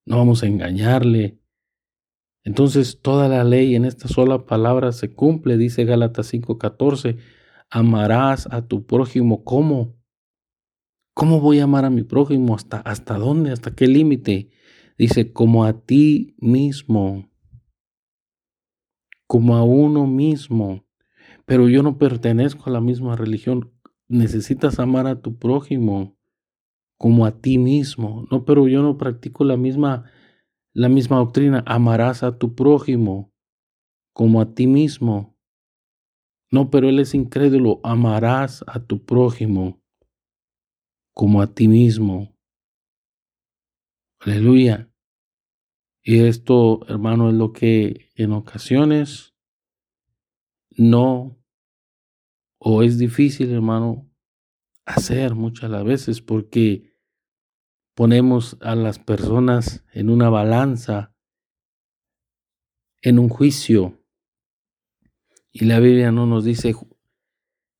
No 0.06 0.18
vamos 0.18 0.42
a 0.42 0.46
engañarle. 0.46 1.40
Entonces 2.42 3.00
toda 3.00 3.28
la 3.28 3.44
ley 3.44 3.74
en 3.74 3.84
esta 3.84 4.08
sola 4.08 4.46
palabra 4.46 4.92
se 4.92 5.14
cumple, 5.14 5.56
dice 5.56 5.84
Gálatas 5.84 6.26
5:14. 6.32 7.18
Amarás 7.70 8.48
a 8.50 8.66
tu 8.66 8.84
prójimo 8.84 9.44
como 9.44 10.00
¿Cómo 11.20 11.40
voy 11.40 11.58
a 11.58 11.64
amar 11.64 11.84
a 11.84 11.90
mi 11.90 12.02
prójimo? 12.02 12.54
¿Hasta, 12.54 12.78
hasta 12.78 13.18
dónde? 13.18 13.52
¿Hasta 13.52 13.74
qué 13.74 13.86
límite? 13.86 14.48
Dice, 14.96 15.34
como 15.34 15.64
a 15.64 15.84
ti 15.84 16.34
mismo, 16.38 17.28
como 19.26 19.56
a 19.56 19.62
uno 19.62 20.06
mismo. 20.06 20.86
Pero 21.44 21.68
yo 21.68 21.82
no 21.82 21.98
pertenezco 21.98 22.64
a 22.66 22.72
la 22.72 22.80
misma 22.80 23.16
religión. 23.16 23.70
Necesitas 24.08 24.78
amar 24.78 25.06
a 25.06 25.20
tu 25.20 25.38
prójimo 25.38 26.16
como 26.96 27.26
a 27.26 27.32
ti 27.32 27.58
mismo. 27.58 28.26
No, 28.30 28.44
pero 28.46 28.66
yo 28.66 28.82
no 28.82 28.96
practico 28.96 29.44
la 29.44 29.58
misma, 29.58 30.04
la 30.72 30.88
misma 30.88 31.18
doctrina. 31.18 31.62
Amarás 31.66 32.22
a 32.22 32.38
tu 32.38 32.54
prójimo 32.54 33.30
como 34.14 34.40
a 34.40 34.54
ti 34.54 34.66
mismo. 34.66 35.36
No, 36.50 36.70
pero 36.70 36.88
él 36.88 36.98
es 36.98 37.14
incrédulo. 37.14 37.80
Amarás 37.84 38.64
a 38.66 38.80
tu 38.80 39.04
prójimo 39.04 39.80
como 41.14 41.42
a 41.42 41.54
ti 41.54 41.68
mismo. 41.68 42.36
Aleluya. 44.20 44.90
Y 46.02 46.20
esto, 46.20 46.80
hermano, 46.88 47.28
es 47.28 47.34
lo 47.34 47.52
que 47.52 48.10
en 48.14 48.32
ocasiones 48.32 49.34
no 50.70 51.38
o 52.58 52.82
es 52.82 52.98
difícil, 52.98 53.52
hermano, 53.52 54.10
hacer 54.84 55.34
muchas 55.34 55.70
las 55.70 55.84
veces 55.84 56.20
porque 56.20 56.94
ponemos 57.94 58.58
a 58.60 58.74
las 58.74 58.98
personas 58.98 59.84
en 59.92 60.10
una 60.10 60.28
balanza, 60.28 61.14
en 63.02 63.18
un 63.18 63.28
juicio. 63.28 63.99
Y 65.52 65.64
la 65.64 65.80
Biblia 65.80 66.12
no 66.12 66.26
nos 66.26 66.44
dice 66.44 66.74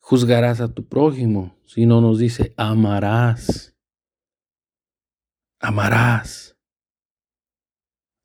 juzgarás 0.01 0.61
a 0.61 0.75
tu 0.75 0.89
prójimo, 0.89 1.57
sino 1.67 2.01
nos 2.01 2.19
dice, 2.19 2.53
amarás, 2.57 3.77
amarás 5.61 6.59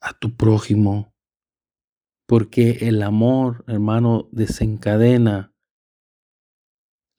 a 0.02 0.14
tu 0.14 0.36
prójimo, 0.36 1.14
porque 2.26 2.88
el 2.88 3.04
amor, 3.04 3.64
hermano, 3.68 4.30
desencadena 4.32 5.54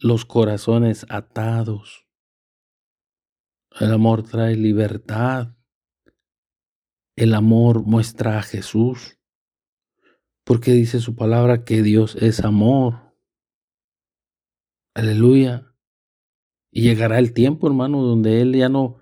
los 0.01 0.25
corazones 0.25 1.07
atados. 1.09 2.07
El 3.79 3.93
amor 3.93 4.23
trae 4.23 4.57
libertad. 4.57 5.55
El 7.17 7.35
amor 7.35 7.83
muestra 7.85 8.39
a 8.39 8.43
Jesús, 8.43 9.16
porque 10.47 10.71
dice 10.71 11.01
su 11.01 11.17
palabra 11.17 11.65
que 11.65 11.83
Dios 11.83 12.17
es 12.21 12.39
amor. 12.45 13.13
Aleluya. 14.95 15.75
Y 16.71 16.83
llegará 16.83 17.19
el 17.19 17.33
tiempo, 17.33 17.67
hermano, 17.67 18.01
donde 18.01 18.41
Él 18.41 18.55
ya 18.55 18.69
no, 18.69 18.99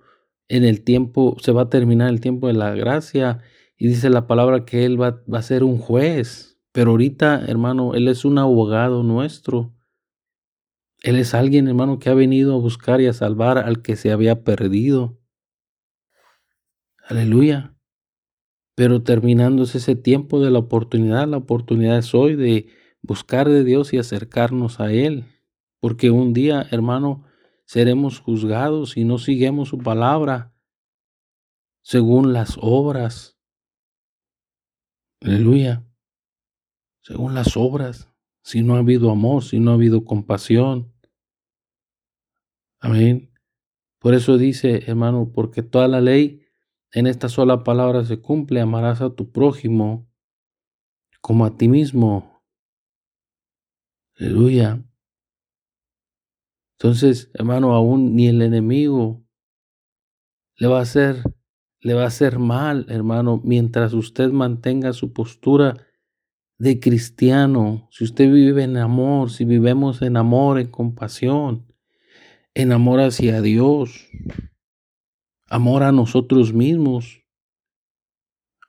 en 0.47 0.63
el 0.63 0.83
tiempo, 0.83 1.37
se 1.39 1.51
va 1.51 1.63
a 1.63 1.69
terminar 1.69 2.09
el 2.09 2.19
tiempo 2.19 2.47
de 2.47 2.53
la 2.53 2.73
gracia. 2.73 3.43
Y 3.77 3.87
dice 3.87 4.09
la 4.09 4.25
palabra 4.25 4.65
que 4.65 4.85
Él 4.85 4.99
va, 4.99 5.21
a 5.31 5.41
ser 5.43 5.63
un 5.63 5.77
juez 5.77 6.59
Pero 6.71 6.91
ahorita, 6.91 7.45
hermano, 7.45 7.93
Él 7.93 8.07
es 8.07 8.25
un 8.25 8.39
abogado 8.39 9.03
nuestro. 9.03 9.71
Él 11.03 11.17
es 11.17 11.35
alguien, 11.35 11.67
hermano, 11.67 11.99
que 11.99 12.09
ha 12.09 12.15
venido 12.15 12.55
a 12.55 12.59
buscar 12.59 13.01
y 13.01 13.05
a 13.05 13.13
salvar 13.13 13.59
al 13.59 13.83
que 13.83 13.95
se 13.95 14.11
había 14.11 14.43
perdido. 14.43 15.19
Aleluya. 17.07 17.74
Pero 18.75 19.03
terminándose 19.03 19.77
ese 19.77 19.95
tiempo 19.95 20.41
de 20.41 20.51
la 20.51 20.59
oportunidad, 20.59 21.27
la 21.27 21.37
oportunidad 21.37 21.97
es 21.97 22.13
hoy 22.13 22.35
de 22.35 22.67
buscar 23.01 23.49
de 23.49 23.63
Dios 23.63 23.93
y 23.93 23.97
acercarnos 23.97 24.79
a 24.79 24.91
Él. 24.91 25.23
Porque 25.79 26.11
un 26.11 26.33
día, 26.33 26.67
hermano, 26.71 27.23
seremos 27.65 28.19
juzgados 28.19 28.91
si 28.91 29.05
no 29.05 29.17
seguimos 29.17 29.69
su 29.69 29.77
palabra 29.77 30.53
según 31.81 32.33
las 32.33 32.57
obras. 32.59 33.37
Aleluya. 35.21 35.85
Según 37.01 37.35
las 37.35 37.55
obras. 37.55 38.09
Si 38.41 38.61
no 38.61 38.75
ha 38.75 38.79
habido 38.79 39.11
amor, 39.11 39.43
si 39.43 39.59
no 39.59 39.71
ha 39.71 39.75
habido 39.75 40.03
compasión. 40.03 40.91
Amén. 42.79 43.31
Por 43.99 44.13
eso 44.15 44.37
dice, 44.37 44.83
hermano, 44.87 45.31
porque 45.33 45.63
toda 45.63 45.87
la 45.87 46.01
ley 46.01 46.44
en 46.91 47.07
esta 47.07 47.29
sola 47.29 47.63
palabra 47.63 48.05
se 48.05 48.21
cumple, 48.21 48.61
amarás 48.61 49.01
a 49.01 49.09
tu 49.13 49.31
prójimo 49.31 50.09
como 51.21 51.45
a 51.45 51.57
ti 51.57 51.67
mismo. 51.67 52.41
Aleluya. 54.17 54.83
Entonces, 56.77 57.31
hermano, 57.33 57.73
aún 57.73 58.15
ni 58.15 58.27
el 58.27 58.41
enemigo 58.41 59.25
le 60.57 60.67
va 60.67 60.79
a 60.79 60.83
hacer 60.83 61.23
le 61.85 61.93
va 61.93 62.05
a 62.05 62.07
hacer 62.07 62.39
mal, 62.39 62.87
hermano, 62.89 63.39
mientras 63.43 63.93
usted 63.93 64.31
mantenga 64.31 64.91
su 64.91 65.13
postura 65.13 65.77
de 66.57 66.79
cristiano, 66.79 67.87
si 67.91 68.05
usted 68.05 68.31
vive 68.33 68.63
en 68.63 68.77
amor, 68.77 69.29
si 69.29 69.45
vivemos 69.45 70.01
en 70.01 70.17
amor, 70.17 70.57
en 70.57 70.65
compasión, 70.65 71.71
en 72.55 72.71
amor 72.71 73.01
hacia 73.01 73.39
Dios, 73.39 74.09
amor 75.55 75.83
a 75.83 75.91
nosotros 75.91 76.53
mismos. 76.53 77.23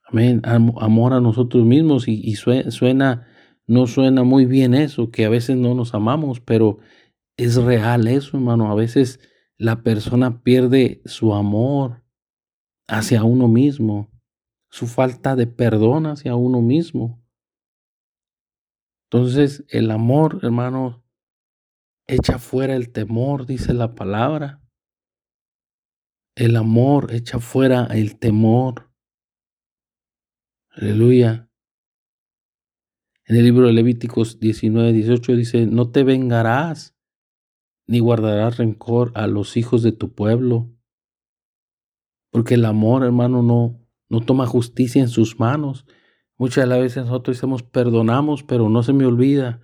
Amén, 0.04 0.40
amor 0.44 1.12
a 1.12 1.20
nosotros 1.20 1.64
mismos 1.64 2.06
y, 2.06 2.34
suena, 2.36 3.26
no 3.66 3.86
suena 3.88 4.22
muy 4.22 4.46
bien 4.46 4.72
eso, 4.72 5.10
que 5.10 5.24
a 5.24 5.28
veces 5.28 5.56
no 5.56 5.74
nos 5.74 5.94
amamos, 5.94 6.40
pero 6.40 6.78
es 7.36 7.56
real 7.56 8.06
eso, 8.06 8.36
hermano. 8.36 8.70
A 8.70 8.76
veces 8.76 9.18
la 9.58 9.82
persona 9.82 10.42
pierde 10.44 11.02
su 11.06 11.34
amor 11.34 12.04
hacia 12.86 13.24
uno 13.24 13.48
mismo, 13.48 14.12
su 14.70 14.86
falta 14.86 15.34
de 15.34 15.48
perdón 15.48 16.06
hacia 16.06 16.36
uno 16.36 16.62
mismo. 16.62 17.20
Entonces 19.10 19.64
el 19.70 19.90
amor, 19.90 20.38
hermano, 20.42 21.04
echa 22.06 22.38
fuera 22.38 22.76
el 22.76 22.92
temor, 22.92 23.46
dice 23.46 23.74
la 23.74 23.96
palabra. 23.96 24.62
El 26.36 26.54
amor 26.56 27.14
echa 27.14 27.38
fuera 27.38 27.86
el 27.86 28.18
temor. 28.18 28.90
Aleluya. 30.68 31.50
En 33.24 33.36
el 33.36 33.44
libro 33.44 33.66
de 33.66 33.72
Levíticos 33.72 34.38
19, 34.38 34.92
18 34.92 35.34
dice, 35.34 35.66
no 35.66 35.90
te 35.90 36.04
vengarás 36.04 36.94
ni 37.86 38.00
guardarás 38.00 38.58
rencor 38.58 39.12
a 39.14 39.26
los 39.26 39.56
hijos 39.56 39.82
de 39.82 39.92
tu 39.92 40.14
pueblo. 40.14 40.70
Porque 42.30 42.54
el 42.54 42.66
amor, 42.66 43.02
hermano, 43.02 43.42
no, 43.42 43.80
no 44.10 44.20
toma 44.20 44.46
justicia 44.46 45.00
en 45.00 45.08
sus 45.08 45.40
manos. 45.40 45.86
Muchas 46.36 46.68
veces 46.68 47.06
nosotros 47.06 47.38
decimos 47.38 47.62
perdonamos, 47.62 48.42
pero 48.42 48.68
no 48.68 48.82
se 48.82 48.92
me 48.92 49.06
olvida. 49.06 49.62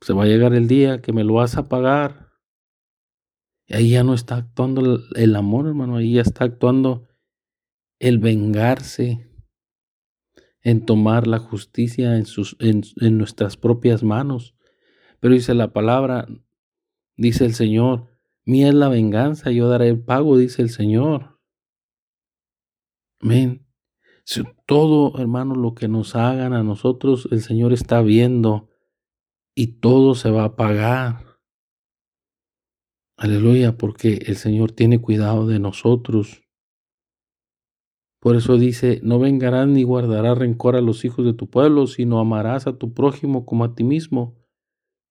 Se 0.00 0.14
va 0.14 0.24
a 0.24 0.28
llegar 0.28 0.54
el 0.54 0.66
día 0.66 1.02
que 1.02 1.12
me 1.12 1.24
lo 1.24 1.34
vas 1.34 1.58
a 1.58 1.68
pagar. 1.68 2.21
Ahí 3.72 3.90
ya 3.90 4.04
no 4.04 4.14
está 4.14 4.36
actuando 4.36 5.00
el 5.14 5.36
amor, 5.36 5.66
hermano, 5.66 5.96
ahí 5.96 6.14
ya 6.14 6.22
está 6.22 6.44
actuando 6.44 7.08
el 7.98 8.18
vengarse, 8.18 9.28
en 10.60 10.84
tomar 10.84 11.26
la 11.26 11.38
justicia 11.38 12.16
en 12.16 13.18
nuestras 13.18 13.56
propias 13.56 14.02
manos. 14.02 14.54
Pero 15.20 15.34
dice 15.34 15.54
la 15.54 15.72
palabra, 15.72 16.28
dice 17.16 17.44
el 17.44 17.54
Señor, 17.54 18.08
mía 18.44 18.68
es 18.68 18.74
la 18.74 18.88
venganza, 18.88 19.50
yo 19.50 19.68
daré 19.68 19.88
el 19.88 20.00
pago, 20.00 20.36
dice 20.36 20.62
el 20.62 20.70
Señor. 20.70 21.40
Amén. 23.20 23.66
todo, 24.66 25.18
hermano, 25.20 25.54
lo 25.54 25.74
que 25.74 25.88
nos 25.88 26.16
hagan 26.16 26.52
a 26.52 26.62
nosotros, 26.62 27.28
el 27.30 27.40
Señor 27.40 27.72
está 27.72 28.02
viendo 28.02 28.68
y 29.54 29.78
todo 29.78 30.14
se 30.14 30.30
va 30.30 30.44
a 30.44 30.56
pagar. 30.56 31.31
Aleluya, 33.22 33.78
porque 33.78 34.24
el 34.26 34.34
Señor 34.34 34.72
tiene 34.72 35.00
cuidado 35.00 35.46
de 35.46 35.60
nosotros. 35.60 36.42
Por 38.18 38.34
eso 38.34 38.58
dice, 38.58 38.98
no 39.04 39.20
vengarás 39.20 39.68
ni 39.68 39.84
guardarás 39.84 40.36
rencor 40.36 40.74
a 40.74 40.80
los 40.80 41.04
hijos 41.04 41.24
de 41.24 41.32
tu 41.32 41.48
pueblo, 41.48 41.86
sino 41.86 42.18
amarás 42.18 42.66
a 42.66 42.78
tu 42.78 42.94
prójimo 42.94 43.46
como 43.46 43.62
a 43.62 43.76
ti 43.76 43.84
mismo. 43.84 44.42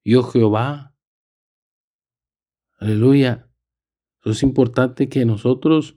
Yo 0.04 0.24
Jehová. 0.24 0.94
Aleluya. 2.80 3.50
es 4.26 4.44
importante 4.44 5.08
que 5.08 5.24
nosotros, 5.24 5.96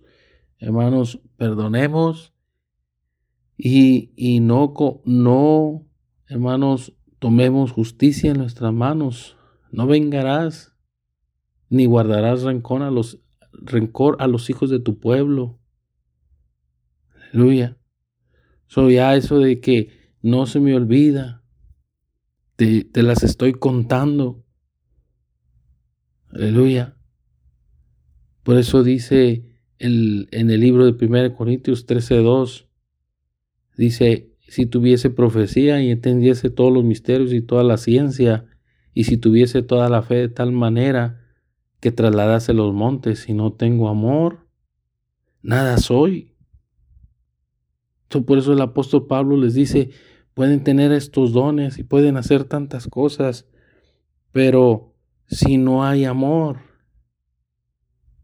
hermanos, 0.59 1.20
perdonemos 1.37 2.33
y, 3.57 4.12
y 4.14 4.38
no, 4.38 4.72
no, 5.05 5.85
hermanos, 6.29 6.94
tomemos 7.18 7.72
justicia 7.72 8.31
en 8.31 8.38
nuestras 8.38 8.72
manos. 8.72 9.37
No 9.72 9.88
vengarás 9.88 10.73
ni 11.74 11.87
guardarás 11.87 12.42
rencor 12.42 12.82
a 12.82 12.90
los, 12.90 13.20
rencor 13.52 14.16
a 14.20 14.28
los 14.28 14.48
hijos 14.48 14.70
de 14.70 14.78
tu 14.78 15.00
pueblo. 15.00 15.58
Aleluya. 17.32 17.76
Soy 18.66 18.94
ya 18.94 19.16
eso 19.16 19.40
de 19.40 19.60
que 19.60 19.90
no 20.22 20.46
se 20.46 20.60
me 20.60 20.74
olvida. 20.74 21.42
Te, 22.56 22.84
te 22.84 23.02
las 23.02 23.24
estoy 23.24 23.54
contando. 23.54 24.44
Aleluya. 26.30 26.96
Por 28.44 28.56
eso 28.56 28.84
dice 28.84 29.58
el, 29.78 30.28
en 30.30 30.50
el 30.50 30.60
libro 30.60 30.90
de 30.90 31.06
1 31.06 31.34
Corintios 31.34 31.87
13:2, 31.87 32.68
dice, 33.76 34.30
si 34.46 34.66
tuviese 34.66 35.10
profecía 35.10 35.82
y 35.82 35.90
entendiese 35.90 36.50
todos 36.50 36.72
los 36.72 36.84
misterios 36.84 37.32
y 37.32 37.40
toda 37.40 37.64
la 37.64 37.78
ciencia, 37.78 38.46
y 38.92 39.04
si 39.04 39.16
tuviese 39.16 39.62
toda 39.62 39.88
la 39.88 40.02
fe 40.02 40.14
de 40.14 40.28
tal 40.28 40.52
manera 40.52 41.23
que 41.85 41.92
trasladase 41.92 42.55
los 42.55 42.73
montes, 42.73 43.18
si 43.18 43.35
no 43.35 43.53
tengo 43.53 43.90
amor, 43.90 44.49
nada 45.42 45.77
soy. 45.77 46.35
por 48.09 48.38
eso 48.38 48.55
el 48.55 48.62
apóstol 48.62 49.07
Pablo 49.07 49.37
les 49.37 49.53
dice, 49.53 49.90
pueden 50.33 50.64
tener 50.64 50.92
estos 50.92 51.35
dones 51.35 51.77
y 51.77 51.83
pueden 51.83 52.16
hacer 52.16 52.44
tantas 52.44 52.88
cosas, 52.88 53.47
pero 54.33 54.94
si 55.27 55.59
no 55.59 55.85
hay 55.85 56.07
amor, 56.07 56.61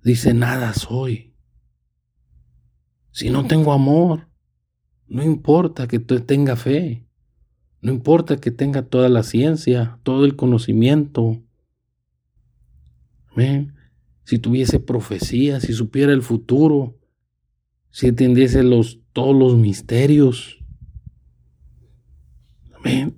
dice, 0.02 0.32
nada 0.32 0.72
soy. 0.72 1.34
Si 3.10 3.28
no 3.28 3.46
tengo 3.46 3.74
amor, 3.74 4.30
no 5.06 5.22
importa 5.22 5.86
que 5.86 5.98
tenga 5.98 6.56
fe, 6.56 7.06
no 7.82 7.92
importa 7.92 8.38
que 8.38 8.52
tenga 8.52 8.88
toda 8.88 9.10
la 9.10 9.22
ciencia, 9.22 9.98
todo 10.02 10.24
el 10.24 10.34
conocimiento, 10.34 11.42
si 14.24 14.38
tuviese 14.38 14.80
profecía, 14.80 15.60
si 15.60 15.72
supiera 15.72 16.12
el 16.12 16.22
futuro, 16.22 16.98
si 17.90 18.08
entendiese 18.08 18.62
los, 18.62 19.00
todos 19.12 19.34
los 19.34 19.56
misterios. 19.56 20.58
Amén. 22.74 23.16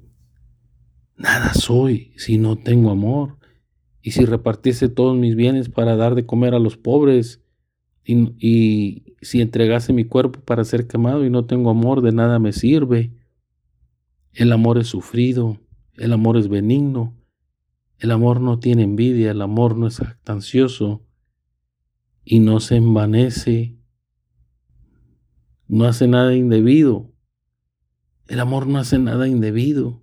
Nada 1.17 1.55
soy 1.55 2.13
si 2.17 2.39
no 2.39 2.57
tengo 2.57 2.91
amor. 2.91 3.39
Y 4.01 4.13
si 4.13 4.25
repartiese 4.25 4.89
todos 4.89 5.17
mis 5.17 5.37
bienes 5.37 5.69
para 5.69 5.95
dar 5.95 6.15
de 6.17 6.27
comer 6.27 6.55
a 6.55 6.59
los 6.59 6.77
pobres, 6.77 7.41
y, 8.05 8.35
y 8.39 9.15
si 9.23 9.41
entregase 9.41 9.93
mi 9.93 10.05
cuerpo 10.05 10.41
para 10.41 10.65
ser 10.65 10.89
quemado 10.89 11.25
y 11.25 11.31
no 11.31 11.45
tengo 11.45 11.71
amor, 11.71 12.03
de 12.03 12.11
nada 12.11 12.41
me 12.41 12.53
sirve. 12.53 13.13
El 14.33 14.51
amor 14.51 14.79
es 14.79 14.89
sufrido, 14.89 15.61
el 15.97 16.13
amor 16.13 16.37
es 16.37 16.49
benigno, 16.49 17.15
el 18.03 18.11
amor 18.11 18.41
no 18.41 18.59
tiene 18.59 18.83
envidia, 18.83 19.31
el 19.31 19.41
amor 19.41 19.77
no 19.77 19.87
es 19.87 20.01
actancioso 20.01 21.07
y 22.25 22.41
no 22.41 22.59
se 22.59 22.75
envanece, 22.75 23.79
no 25.69 25.85
hace 25.85 26.09
nada 26.09 26.35
indebido. 26.35 27.13
El 28.27 28.41
amor 28.41 28.67
no 28.67 28.79
hace 28.79 28.99
nada 28.99 29.29
indebido. 29.29 30.03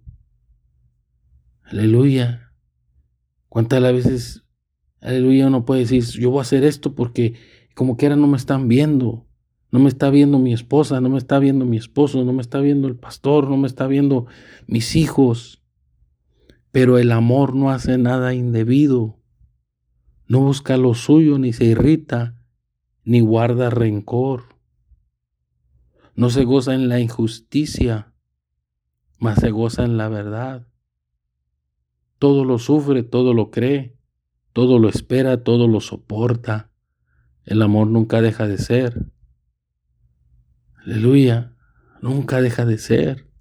Aleluya. 1.64 2.54
¿Cuántas 3.50 3.82
veces, 3.82 4.46
aleluya, 5.02 5.48
uno 5.48 5.66
puede 5.66 5.82
decir, 5.82 6.04
yo 6.06 6.30
voy 6.30 6.40
a 6.40 6.44
hacer 6.44 6.64
esto 6.64 6.96
porque 6.96 7.34
como 7.76 7.98
quiera 7.98 8.16
no 8.16 8.28
me 8.28 8.38
están 8.38 8.70
viendo? 8.70 9.30
no 9.72 9.80
me 9.80 9.90
está 9.90 10.10
viendo 10.10 10.40
mi 10.40 10.54
esposa, 10.54 11.00
no 11.00 11.10
me 11.10 11.18
está 11.18 11.38
viendo 11.40 11.66
mi 11.66 11.78
esposo, 11.78 12.24
no 12.24 12.34
me 12.34 12.42
está 12.42 12.60
viendo 12.60 12.88
el 12.88 12.96
pastor, 12.96 13.50
no 13.50 13.58
me 13.58 13.68
está 13.68 13.88
viendo 13.88 14.26
mis 14.68 14.96
hijos. 14.96 15.59
Pero 16.72 16.98
el 16.98 17.12
amor 17.12 17.56
no 17.56 17.72
hace 17.72 17.98
nada 17.98 18.34
indebido, 18.34 19.20
no 20.28 20.42
busca 20.42 20.78
lo 20.78 20.94
suyo, 20.94 21.40
ni 21.40 21.54
se 21.54 21.66
irrita, 21.66 22.36
ni 23.04 23.20
guarda 23.20 23.72
rencor. 23.72 24.44
No 26.14 26.30
se 26.30 26.44
goza 26.44 26.76
en 26.76 26.88
la 26.88 27.00
injusticia, 27.00 28.14
mas 29.18 29.40
se 29.40 29.50
goza 29.50 29.86
en 29.86 29.98
la 29.98 30.08
verdad. 30.08 30.68
Todo 32.20 32.46
lo 32.46 32.60
sufre, 32.60 33.02
todo 33.02 33.34
lo 33.34 33.50
cree, 33.50 33.98
todo 34.54 34.78
lo 34.78 34.90
espera, 34.90 35.44
todo 35.44 35.68
lo 35.68 35.80
soporta. 35.80 36.72
El 37.44 37.64
amor 37.64 37.88
nunca 37.88 38.22
deja 38.22 38.48
de 38.48 38.60
ser. 38.60 39.08
Aleluya, 40.76 41.56
nunca 42.02 42.42
deja 42.42 42.66
de 42.66 42.78
ser. 42.78 43.32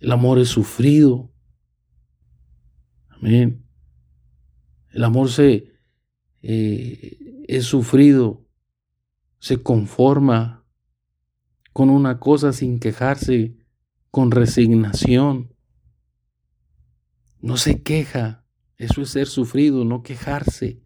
El 0.00 0.12
amor 0.12 0.38
es 0.38 0.48
sufrido. 0.48 1.31
Amén. 3.22 3.64
El 4.90 5.04
amor 5.04 5.30
se 5.30 5.72
eh, 6.42 7.44
es 7.46 7.64
sufrido, 7.64 8.44
se 9.38 9.62
conforma 9.62 10.66
con 11.72 11.88
una 11.88 12.18
cosa 12.18 12.52
sin 12.52 12.80
quejarse, 12.80 13.56
con 14.10 14.32
resignación. 14.32 15.54
No 17.40 17.56
se 17.56 17.82
queja, 17.82 18.44
eso 18.76 19.02
es 19.02 19.10
ser 19.10 19.28
sufrido, 19.28 19.84
no 19.84 20.02
quejarse. 20.02 20.82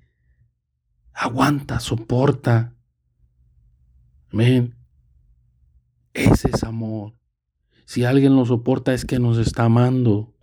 Aguanta, 1.14 1.80
soporta. 1.80 2.76
Amén. 4.30 4.76
Ese 6.12 6.50
es 6.52 6.64
amor. 6.64 7.14
Si 7.86 8.04
alguien 8.04 8.36
lo 8.36 8.44
soporta 8.44 8.92
es 8.92 9.06
que 9.06 9.18
nos 9.18 9.38
está 9.38 9.64
amando. 9.64 10.35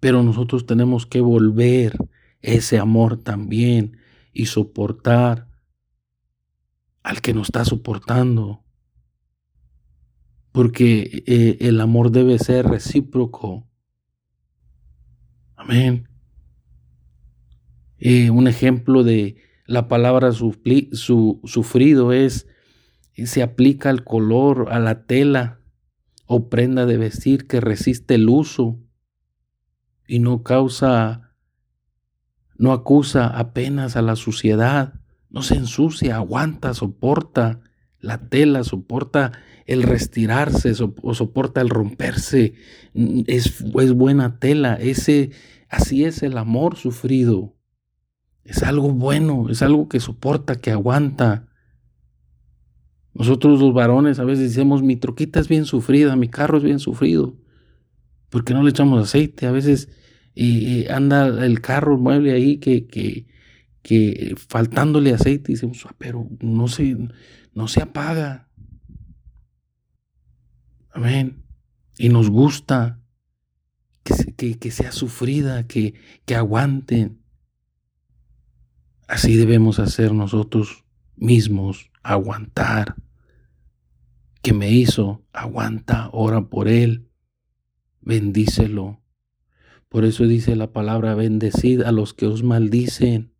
Pero 0.00 0.22
nosotros 0.22 0.66
tenemos 0.66 1.06
que 1.06 1.20
volver 1.20 1.96
ese 2.40 2.78
amor 2.78 3.16
también 3.16 3.98
y 4.32 4.46
soportar 4.46 5.48
al 7.02 7.20
que 7.20 7.34
nos 7.34 7.48
está 7.48 7.64
soportando. 7.64 8.62
Porque 10.52 11.24
eh, 11.26 11.58
el 11.60 11.80
amor 11.80 12.10
debe 12.10 12.38
ser 12.38 12.66
recíproco. 12.66 13.68
Amén. 15.56 16.08
Eh, 17.98 18.30
un 18.30 18.46
ejemplo 18.46 19.02
de 19.04 19.36
la 19.66 19.88
palabra 19.88 20.30
sufrido 20.32 22.12
es 22.12 22.46
se 23.24 23.42
aplica 23.42 23.88
al 23.88 24.04
color, 24.04 24.68
a 24.70 24.78
la 24.78 25.06
tela 25.06 25.60
o 26.26 26.48
prenda 26.50 26.84
de 26.86 26.98
vestir 26.98 27.46
que 27.46 27.60
resiste 27.60 28.16
el 28.16 28.28
uso 28.28 28.78
y 30.06 30.18
no 30.18 30.42
causa, 30.42 31.32
no 32.56 32.72
acusa 32.72 33.26
apenas 33.26 33.96
a 33.96 34.02
la 34.02 34.16
suciedad, 34.16 34.94
no 35.30 35.42
se 35.42 35.56
ensucia, 35.56 36.16
aguanta, 36.16 36.74
soporta 36.74 37.60
la 38.00 38.28
tela, 38.28 38.64
soporta 38.64 39.32
el 39.66 39.82
restirarse 39.82 40.72
o 41.02 41.14
soporta 41.14 41.60
el 41.60 41.68
romperse, 41.68 42.54
es, 42.94 43.64
es 43.78 43.92
buena 43.92 44.38
tela, 44.38 44.74
ese, 44.74 45.30
así 45.68 46.04
es 46.04 46.22
el 46.22 46.38
amor 46.38 46.76
sufrido. 46.76 47.54
Es 48.44 48.62
algo 48.62 48.90
bueno, 48.92 49.48
es 49.50 49.60
algo 49.60 49.88
que 49.88 49.98
soporta, 49.98 50.60
que 50.60 50.70
aguanta, 50.70 51.48
nosotros 53.18 53.60
los 53.60 53.72
varones 53.72 54.18
a 54.18 54.24
veces 54.24 54.54
decimos, 54.54 54.82
mi 54.82 54.96
troquita 54.96 55.40
es 55.40 55.48
bien 55.48 55.64
sufrida, 55.64 56.16
mi 56.16 56.28
carro 56.28 56.58
es 56.58 56.64
bien 56.64 56.78
sufrido, 56.78 57.34
porque 58.30 58.54
no 58.54 58.62
le 58.62 58.70
echamos 58.70 59.02
aceite. 59.02 59.46
A 59.46 59.52
veces 59.52 59.88
anda 60.90 61.26
el 61.44 61.60
carro, 61.60 61.94
el 61.94 62.00
mueble 62.00 62.32
ahí 62.32 62.58
que, 62.58 62.86
que, 62.86 63.26
que 63.82 64.34
faltándole 64.36 65.12
aceite, 65.12 65.52
decimos, 65.52 65.84
ah, 65.88 65.94
pero 65.98 66.28
no 66.40 66.68
se, 66.68 66.96
no 67.54 67.68
se 67.68 67.82
apaga. 67.82 68.48
Amén. 70.90 71.42
Y 71.98 72.08
nos 72.08 72.30
gusta 72.30 73.00
que, 74.36 74.58
que 74.58 74.70
sea 74.70 74.92
sufrida, 74.92 75.66
que, 75.66 75.94
que 76.24 76.34
aguanten. 76.34 77.22
Así 79.08 79.36
debemos 79.36 79.78
hacer 79.78 80.12
nosotros 80.12 80.84
mismos, 81.16 81.90
aguantar 82.02 82.96
que 84.46 84.52
me 84.52 84.70
hizo, 84.70 85.24
aguanta, 85.32 86.08
ora 86.12 86.48
por 86.48 86.68
él, 86.68 87.05
bendícelo. 88.06 89.02
Por 89.90 90.04
eso 90.04 90.24
dice 90.24 90.56
la 90.56 90.72
palabra, 90.72 91.14
bendecid 91.14 91.82
a 91.82 91.92
los 91.92 92.14
que 92.14 92.26
os 92.26 92.42
maldicen. 92.42 93.32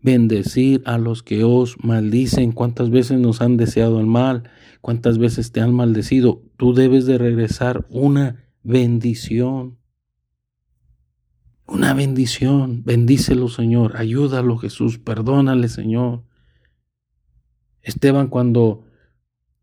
Bendecid 0.00 0.80
a 0.84 0.98
los 0.98 1.22
que 1.22 1.44
os 1.44 1.76
maldicen. 1.84 2.52
¿Cuántas 2.52 2.90
veces 2.90 3.20
nos 3.20 3.40
han 3.40 3.56
deseado 3.56 4.00
el 4.00 4.06
mal? 4.06 4.50
¿Cuántas 4.80 5.18
veces 5.18 5.52
te 5.52 5.60
han 5.60 5.74
maldecido? 5.74 6.42
Tú 6.56 6.74
debes 6.74 7.06
de 7.06 7.18
regresar 7.18 7.86
una 7.90 8.44
bendición. 8.62 9.78
Una 11.66 11.94
bendición. 11.94 12.82
Bendícelo, 12.84 13.48
Señor. 13.48 13.96
Ayúdalo, 13.96 14.56
Jesús. 14.56 14.98
Perdónale, 14.98 15.68
Señor. 15.68 16.24
Esteban 17.82 18.28
cuando 18.28 18.84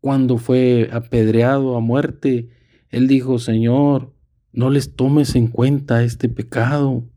cuando 0.00 0.38
fue 0.38 0.88
apedreado 0.92 1.76
a 1.76 1.80
muerte, 1.80 2.48
él 2.90 3.08
dijo, 3.08 3.38
Señor, 3.38 4.14
no 4.52 4.70
les 4.70 4.94
tomes 4.94 5.34
en 5.36 5.48
cuenta 5.48 6.02
este 6.02 6.28
pecado. 6.28 7.08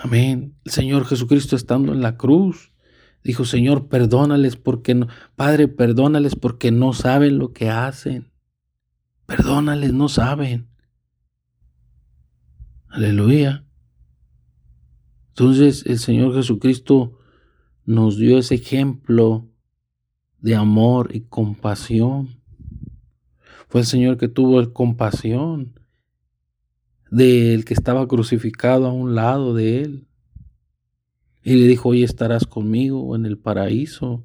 Amén. 0.00 0.56
El 0.64 0.72
Señor 0.72 1.04
Jesucristo 1.04 1.56
estando 1.56 1.92
en 1.92 2.00
la 2.00 2.16
cruz, 2.16 2.72
dijo, 3.24 3.44
Señor, 3.44 3.88
perdónales 3.88 4.56
porque 4.56 4.94
no, 4.94 5.08
Padre, 5.34 5.66
perdónales 5.66 6.36
porque 6.36 6.70
no 6.70 6.92
saben 6.92 7.38
lo 7.38 7.52
que 7.52 7.68
hacen. 7.68 8.30
Perdónales, 9.26 9.92
no 9.92 10.08
saben. 10.08 10.68
Aleluya. 12.88 13.66
Entonces 15.30 15.84
el 15.86 15.98
Señor 15.98 16.34
Jesucristo 16.34 17.18
nos 17.84 18.16
dio 18.16 18.38
ese 18.38 18.54
ejemplo 18.56 19.48
de 20.40 20.54
amor 20.54 21.14
y 21.14 21.22
compasión. 21.22 22.37
Fue 23.68 23.82
el 23.82 23.86
Señor 23.86 24.16
que 24.16 24.28
tuvo 24.28 24.72
compasión 24.72 25.78
del 27.10 27.64
que 27.64 27.74
estaba 27.74 28.06
crucificado 28.08 28.86
a 28.86 28.92
un 28.92 29.14
lado 29.14 29.54
de 29.54 29.82
él. 29.82 30.08
Y 31.42 31.54
le 31.54 31.66
dijo, 31.66 31.90
hoy 31.90 32.02
estarás 32.02 32.46
conmigo 32.46 33.14
en 33.16 33.24
el 33.24 33.38
paraíso. 33.38 34.24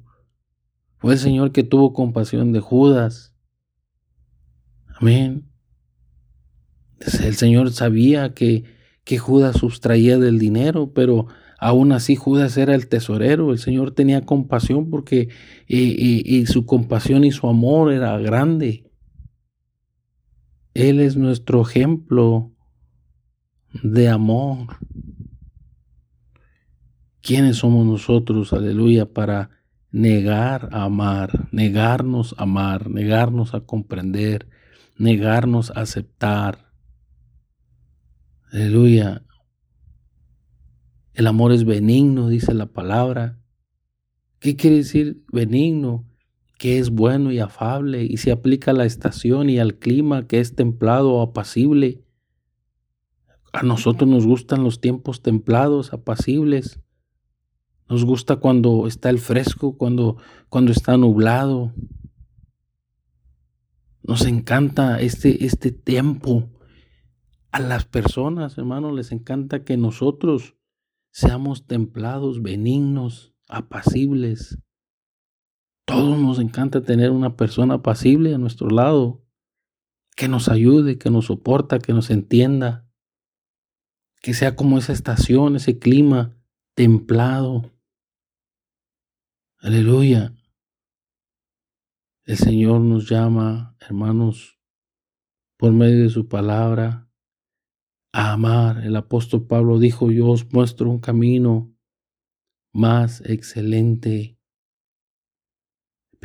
Fue 0.98 1.14
el 1.14 1.18
Señor 1.18 1.52
que 1.52 1.62
tuvo 1.62 1.92
compasión 1.92 2.52
de 2.52 2.60
Judas. 2.60 3.34
Amén. 5.00 5.48
El 7.00 7.34
Señor 7.34 7.72
sabía 7.72 8.34
que, 8.34 8.64
que 9.04 9.18
Judas 9.18 9.56
sustraía 9.56 10.18
del 10.18 10.38
dinero, 10.38 10.92
pero 10.94 11.26
Aún 11.64 11.92
así 11.92 12.14
Judas 12.14 12.58
era 12.58 12.74
el 12.74 12.88
tesorero, 12.88 13.50
el 13.50 13.58
Señor 13.58 13.92
tenía 13.92 14.26
compasión 14.26 14.90
porque 14.90 15.30
y, 15.66 16.44
su 16.44 16.66
compasión 16.66 17.24
y 17.24 17.32
su 17.32 17.48
amor 17.48 17.90
era 17.90 18.18
grande. 18.18 18.83
Él 20.74 20.98
es 20.98 21.16
nuestro 21.16 21.62
ejemplo 21.62 22.52
de 23.82 24.08
amor. 24.08 24.76
¿Quiénes 27.20 27.58
somos 27.58 27.86
nosotros, 27.86 28.52
aleluya, 28.52 29.12
para 29.12 29.50
negar 29.92 30.68
a 30.72 30.82
amar, 30.82 31.48
negarnos 31.52 32.34
a 32.36 32.42
amar, 32.42 32.90
negarnos 32.90 33.54
a 33.54 33.60
comprender, 33.60 34.48
negarnos 34.98 35.70
a 35.70 35.82
aceptar? 35.82 36.72
Aleluya. 38.52 39.24
El 41.12 41.28
amor 41.28 41.52
es 41.52 41.64
benigno, 41.64 42.28
dice 42.28 42.52
la 42.52 42.66
palabra. 42.66 43.38
¿Qué 44.40 44.56
quiere 44.56 44.76
decir 44.76 45.24
benigno? 45.32 46.04
Que 46.64 46.78
es 46.78 46.88
bueno 46.88 47.30
y 47.30 47.40
afable 47.40 48.06
y 48.08 48.16
se 48.16 48.32
aplica 48.32 48.70
a 48.70 48.74
la 48.74 48.86
estación 48.86 49.50
y 49.50 49.58
al 49.58 49.74
clima, 49.74 50.26
que 50.26 50.40
es 50.40 50.54
templado 50.54 51.12
o 51.12 51.20
apacible. 51.20 52.02
A 53.52 53.64
nosotros 53.64 54.08
nos 54.08 54.24
gustan 54.24 54.64
los 54.64 54.80
tiempos 54.80 55.20
templados, 55.20 55.92
apacibles. 55.92 56.80
Nos 57.86 58.06
gusta 58.06 58.36
cuando 58.36 58.86
está 58.86 59.10
el 59.10 59.18
fresco, 59.18 59.76
cuando, 59.76 60.16
cuando 60.48 60.72
está 60.72 60.96
nublado. 60.96 61.74
Nos 64.02 64.24
encanta 64.24 65.02
este, 65.02 65.44
este 65.44 65.70
tiempo. 65.70 66.48
A 67.52 67.60
las 67.60 67.84
personas, 67.84 68.56
hermanos, 68.56 68.94
les 68.94 69.12
encanta 69.12 69.64
que 69.64 69.76
nosotros 69.76 70.56
seamos 71.10 71.66
templados, 71.66 72.40
benignos, 72.40 73.34
apacibles. 73.48 74.63
Todos 75.86 76.18
nos 76.18 76.38
encanta 76.38 76.82
tener 76.82 77.10
una 77.10 77.36
persona 77.36 77.74
apacible 77.74 78.34
a 78.34 78.38
nuestro 78.38 78.68
lado, 78.68 79.22
que 80.16 80.28
nos 80.28 80.48
ayude, 80.48 80.98
que 80.98 81.10
nos 81.10 81.26
soporta, 81.26 81.78
que 81.78 81.92
nos 81.92 82.10
entienda, 82.10 82.88
que 84.22 84.32
sea 84.32 84.56
como 84.56 84.78
esa 84.78 84.92
estación, 84.92 85.56
ese 85.56 85.78
clima 85.78 86.36
templado. 86.74 87.72
Aleluya. 89.58 90.34
El 92.24 92.38
Señor 92.38 92.80
nos 92.80 93.08
llama, 93.08 93.76
hermanos, 93.80 94.58
por 95.58 95.72
medio 95.72 96.04
de 96.04 96.10
su 96.10 96.26
palabra, 96.26 97.10
a 98.14 98.32
amar. 98.32 98.84
El 98.84 98.96
apóstol 98.96 99.46
Pablo 99.46 99.78
dijo, 99.78 100.10
yo 100.10 100.28
os 100.28 100.50
muestro 100.52 100.88
un 100.88 101.00
camino 101.00 101.76
más 102.72 103.20
excelente. 103.26 104.33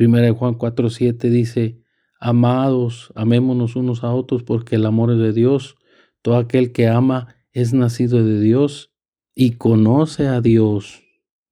Primera 0.00 0.24
de 0.24 0.32
Juan 0.32 0.54
4:7 0.54 1.28
dice, 1.28 1.78
amados, 2.18 3.12
amémonos 3.16 3.76
unos 3.76 4.02
a 4.02 4.14
otros 4.14 4.42
porque 4.44 4.76
el 4.76 4.86
amor 4.86 5.10
es 5.12 5.18
de 5.18 5.34
Dios. 5.34 5.76
Todo 6.22 6.38
aquel 6.38 6.72
que 6.72 6.88
ama 6.88 7.36
es 7.52 7.74
nacido 7.74 8.24
de 8.24 8.40
Dios 8.40 8.94
y 9.34 9.58
conoce 9.58 10.26
a 10.26 10.40
Dios. 10.40 11.02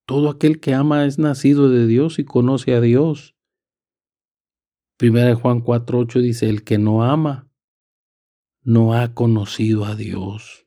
Todo 0.07 0.31
aquel 0.31 0.61
que 0.61 0.73
ama 0.73 1.05
es 1.05 1.19
nacido 1.19 1.69
de 1.69 1.87
Dios 1.87 2.19
y 2.19 2.25
conoce 2.25 2.73
a 2.73 2.81
Dios. 2.81 3.37
Primera 4.97 5.27
de 5.27 5.35
Juan 5.35 5.61
4:8 5.61 6.23
dice, 6.23 6.49
el 6.49 6.65
que 6.65 6.79
no 6.79 7.05
ama 7.05 7.53
no 8.63 8.95
ha 8.95 9.13
conocido 9.13 9.85
a 9.85 9.95
Dios, 9.95 10.67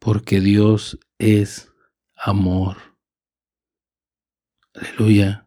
porque 0.00 0.40
Dios 0.40 0.98
es 1.18 1.70
amor. 2.16 2.78
Aleluya. 4.72 5.41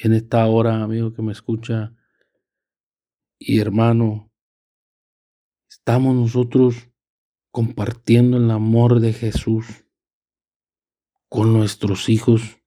En 0.00 0.12
esta 0.12 0.46
hora, 0.46 0.80
amigo 0.80 1.12
que 1.12 1.22
me 1.22 1.32
escucha 1.32 1.92
y 3.36 3.58
hermano, 3.58 4.32
estamos 5.68 6.14
nosotros 6.14 6.88
compartiendo 7.50 8.36
el 8.36 8.48
amor 8.52 9.00
de 9.00 9.12
Jesús 9.12 9.66
con 11.28 11.52
nuestros 11.52 12.08
hijos, 12.08 12.62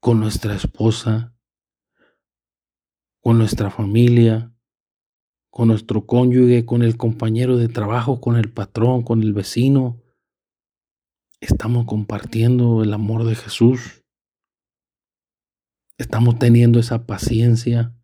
con 0.00 0.18
nuestra 0.18 0.56
esposa, 0.56 1.36
con 3.20 3.38
nuestra 3.38 3.70
familia, 3.70 4.52
con 5.48 5.68
nuestro 5.68 6.06
cónyuge, 6.06 6.66
con 6.66 6.82
el 6.82 6.96
compañero 6.96 7.56
de 7.56 7.68
trabajo, 7.68 8.20
con 8.20 8.34
el 8.36 8.52
patrón, 8.52 9.04
con 9.04 9.22
el 9.22 9.32
vecino, 9.32 10.02
estamos 11.38 11.86
compartiendo 11.86 12.82
el 12.82 12.92
amor 12.92 13.22
de 13.24 13.36
Jesús. 13.36 14.05
Estamos 15.98 16.38
teniendo 16.38 16.78
esa 16.78 17.06
paciencia, 17.06 17.94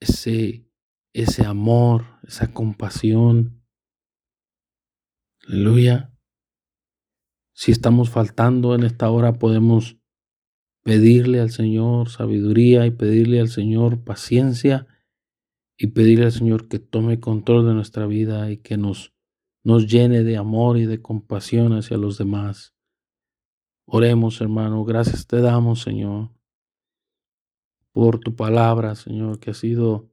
ese, 0.00 0.66
ese 1.12 1.44
amor, 1.44 2.06
esa 2.22 2.52
compasión. 2.52 3.62
Aleluya. 5.46 6.14
Si 7.54 7.72
estamos 7.72 8.10
faltando 8.10 8.74
en 8.74 8.84
esta 8.84 9.10
hora, 9.10 9.34
podemos 9.34 9.98
pedirle 10.84 11.40
al 11.40 11.50
Señor 11.50 12.08
sabiduría 12.08 12.86
y 12.86 12.90
pedirle 12.92 13.40
al 13.40 13.48
Señor 13.48 14.04
paciencia 14.04 14.86
y 15.76 15.88
pedirle 15.88 16.26
al 16.26 16.32
Señor 16.32 16.68
que 16.68 16.78
tome 16.78 17.20
control 17.20 17.66
de 17.66 17.74
nuestra 17.74 18.06
vida 18.06 18.50
y 18.50 18.58
que 18.58 18.76
nos 18.76 19.12
nos 19.64 19.86
llene 19.86 20.22
de 20.22 20.38
amor 20.38 20.78
y 20.78 20.86
de 20.86 21.02
compasión 21.02 21.74
hacia 21.74 21.98
los 21.98 22.16
demás. 22.16 22.74
Oremos, 23.86 24.40
hermano, 24.40 24.84
gracias 24.84 25.26
te 25.26 25.42
damos, 25.42 25.82
Señor, 25.82 26.30
por 27.92 28.18
tu 28.18 28.36
palabra, 28.36 28.94
Señor, 28.94 29.38
que 29.38 29.50
ha 29.50 29.54
sido 29.54 30.10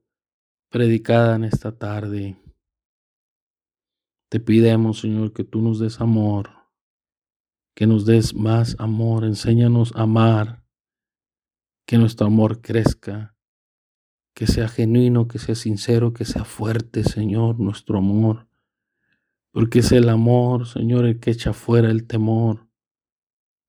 predicada 0.70 1.36
en 1.36 1.44
esta 1.44 1.78
tarde. 1.78 2.38
Te 4.30 4.40
pidemos, 4.40 5.00
Señor, 5.00 5.34
que 5.34 5.44
tú 5.44 5.62
nos 5.62 5.80
des 5.80 6.02
amor, 6.02 6.50
que 7.76 7.88
nos 7.88 8.06
des 8.06 8.34
más 8.34 8.76
amor, 8.80 9.24
enséñanos 9.24 9.94
a 9.96 10.04
amar, 10.04 10.64
que 11.86 11.98
nuestro 11.98 12.28
amor 12.28 12.62
crezca, 12.62 13.36
que 14.34 14.48
sea 14.48 14.68
genuino, 14.68 15.28
que 15.28 15.40
sea 15.40 15.56
sincero, 15.56 16.14
que 16.14 16.26
sea 16.26 16.44
fuerte, 16.44 17.04
Señor, 17.04 17.60
nuestro 17.60 18.00
amor 18.00 18.48
porque 19.56 19.80
es 19.80 19.94
el 19.94 20.10
amor, 20.10 20.68
Señor, 20.68 21.06
el 21.06 21.22
que 21.22 21.32
echa 21.32 21.54
fuera 21.54 21.90
el 21.90 22.06
temor. 22.08 22.65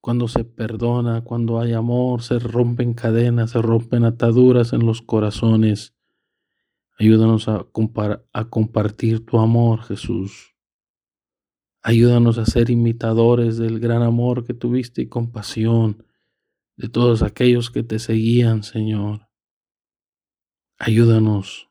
Cuando 0.06 0.28
se 0.28 0.44
perdona, 0.44 1.22
cuando 1.22 1.58
hay 1.58 1.72
amor, 1.72 2.22
se 2.22 2.38
rompen 2.38 2.94
cadenas, 2.94 3.50
se 3.50 3.60
rompen 3.60 4.04
ataduras 4.04 4.72
en 4.72 4.86
los 4.86 5.02
corazones. 5.02 5.96
Ayúdanos 6.96 7.48
a, 7.48 7.66
a 8.32 8.44
compartir 8.48 9.26
tu 9.26 9.40
amor, 9.40 9.82
Jesús. 9.82 10.54
Ayúdanos 11.82 12.38
a 12.38 12.46
ser 12.46 12.70
imitadores 12.70 13.58
del 13.58 13.80
gran 13.80 14.04
amor 14.04 14.46
que 14.46 14.54
tuviste 14.54 15.02
y 15.02 15.08
compasión 15.08 16.06
de 16.76 16.88
todos 16.88 17.22
aquellos 17.22 17.72
que 17.72 17.82
te 17.82 17.98
seguían, 17.98 18.62
Señor. 18.62 19.26
Ayúdanos 20.78 21.68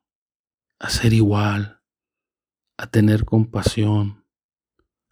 a 0.77 0.89
ser 0.89 1.13
igual 1.13 1.79
a 2.75 2.87
tener 2.87 3.23
compasión, 3.23 4.24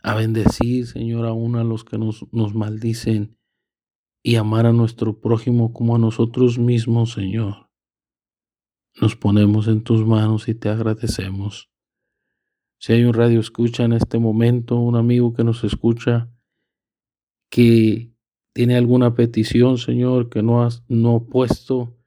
a 0.04 0.16
bendecir, 0.16 0.86
Señor, 0.86 1.26
aún 1.26 1.56
a 1.56 1.64
los 1.64 1.86
que 1.86 1.98
nos, 1.98 2.26
nos 2.32 2.54
maldicen 2.54 3.38
y 4.22 4.36
amar 4.36 4.66
a 4.66 4.74
nuestro 4.74 5.20
prójimo 5.20 5.74
como 5.74 5.96
a 5.96 6.00
nosotros 6.00 6.60
mismos, 6.60 7.14
Señor. 7.14 7.70
Nos 9.02 9.16
ponemos 9.16 9.68
en 9.68 9.84
tus 9.84 10.06
manos 10.06 10.48
y 10.48 10.56
te 10.56 10.70
agradecemos. 10.70 11.72
Si 12.80 12.92
hay 12.92 13.06
un 13.06 13.14
radio 13.14 13.40
escucha 13.40 13.86
en 13.86 13.94
este 13.94 14.20
momento, 14.20 14.76
un 14.78 14.98
amigo 14.98 15.34
que 15.34 15.46
nos 15.46 15.64
escucha, 15.64 16.30
que 17.50 18.14
tiene 18.54 18.76
alguna 18.76 19.16
petición, 19.16 19.78
Señor, 19.78 20.30
que 20.30 20.44
no 20.44 20.64
has 20.64 20.84
no 20.90 21.26
puesto, 21.28 21.98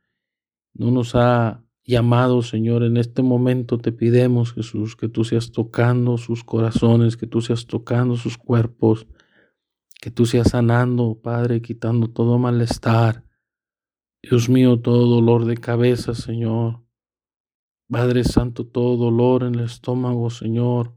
no 0.75 0.91
nos 0.91 1.15
ha 1.15 1.66
llamado, 1.87 2.43
Señor, 2.43 2.83
en 2.83 2.97
este 2.97 3.23
momento 3.23 3.79
te 3.79 3.93
pidemos, 3.93 4.53
Jesús, 4.53 4.97
que 4.97 5.09
tú 5.09 5.25
seas 5.25 5.53
tocando 5.53 6.19
sus 6.19 6.43
corazones, 6.43 7.17
que 7.17 7.27
tú 7.27 7.41
seas 7.41 7.67
tocando 7.67 8.17
sus 8.17 8.37
cuerpos, 8.37 9.07
que 10.01 10.11
tú 10.11 10.27
seas 10.27 10.51
sanando, 10.51 11.21
Padre, 11.23 11.63
quitando 11.63 12.09
todo 12.09 12.39
malestar. 12.39 13.25
Dios 14.23 14.49
mío, 14.49 14.81
todo 14.81 15.07
dolor 15.07 15.45
de 15.45 15.57
cabeza, 15.57 16.15
Señor. 16.15 16.83
Padre 17.89 18.25
Santo, 18.25 18.67
todo 18.67 18.97
dolor 18.97 19.45
en 19.45 19.55
el 19.55 19.67
estómago, 19.67 20.31
Señor. 20.31 20.93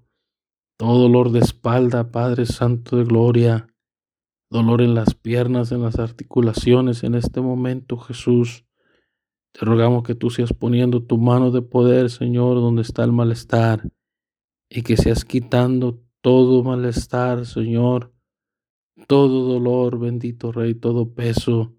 Todo 0.78 1.04
dolor 1.04 1.32
de 1.32 1.40
espalda, 1.40 2.12
Padre 2.12 2.48
Santo 2.48 2.98
de 2.98 3.04
gloria. 3.04 3.68
Dolor 4.50 4.82
en 4.82 4.96
las 4.96 5.14
piernas, 5.14 5.72
en 5.72 5.84
las 5.84 6.00
articulaciones 6.00 7.04
en 7.04 7.14
este 7.14 7.42
momento, 7.42 7.98
Jesús. 7.98 8.66
Te 9.52 9.66
rogamos 9.66 10.04
que 10.04 10.16
tú 10.16 10.30
seas 10.30 10.54
poniendo 10.54 11.04
tu 11.04 11.18
mano 11.18 11.52
de 11.52 11.62
poder, 11.62 12.10
Señor, 12.10 12.56
donde 12.56 12.84
está 12.84 13.04
el 13.04 13.12
malestar, 13.12 13.90
y 14.70 14.84
que 14.84 14.98
seas 14.98 15.26
quitando 15.26 16.02
todo 16.22 16.64
malestar, 16.64 17.46
Señor, 17.46 18.14
todo 19.08 19.48
dolor, 19.48 20.00
bendito 20.00 20.52
Rey, 20.52 20.76
todo 20.76 21.14
peso. 21.14 21.76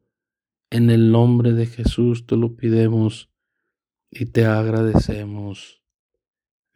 En 0.71 0.91
el 0.91 1.11
nombre 1.11 1.53
de 1.53 1.67
Jesús 1.67 2.27
te 2.27 2.37
lo 2.37 2.57
pidemos 2.57 3.31
y 4.11 4.27
te 4.27 4.47
agradecemos. 4.47 5.83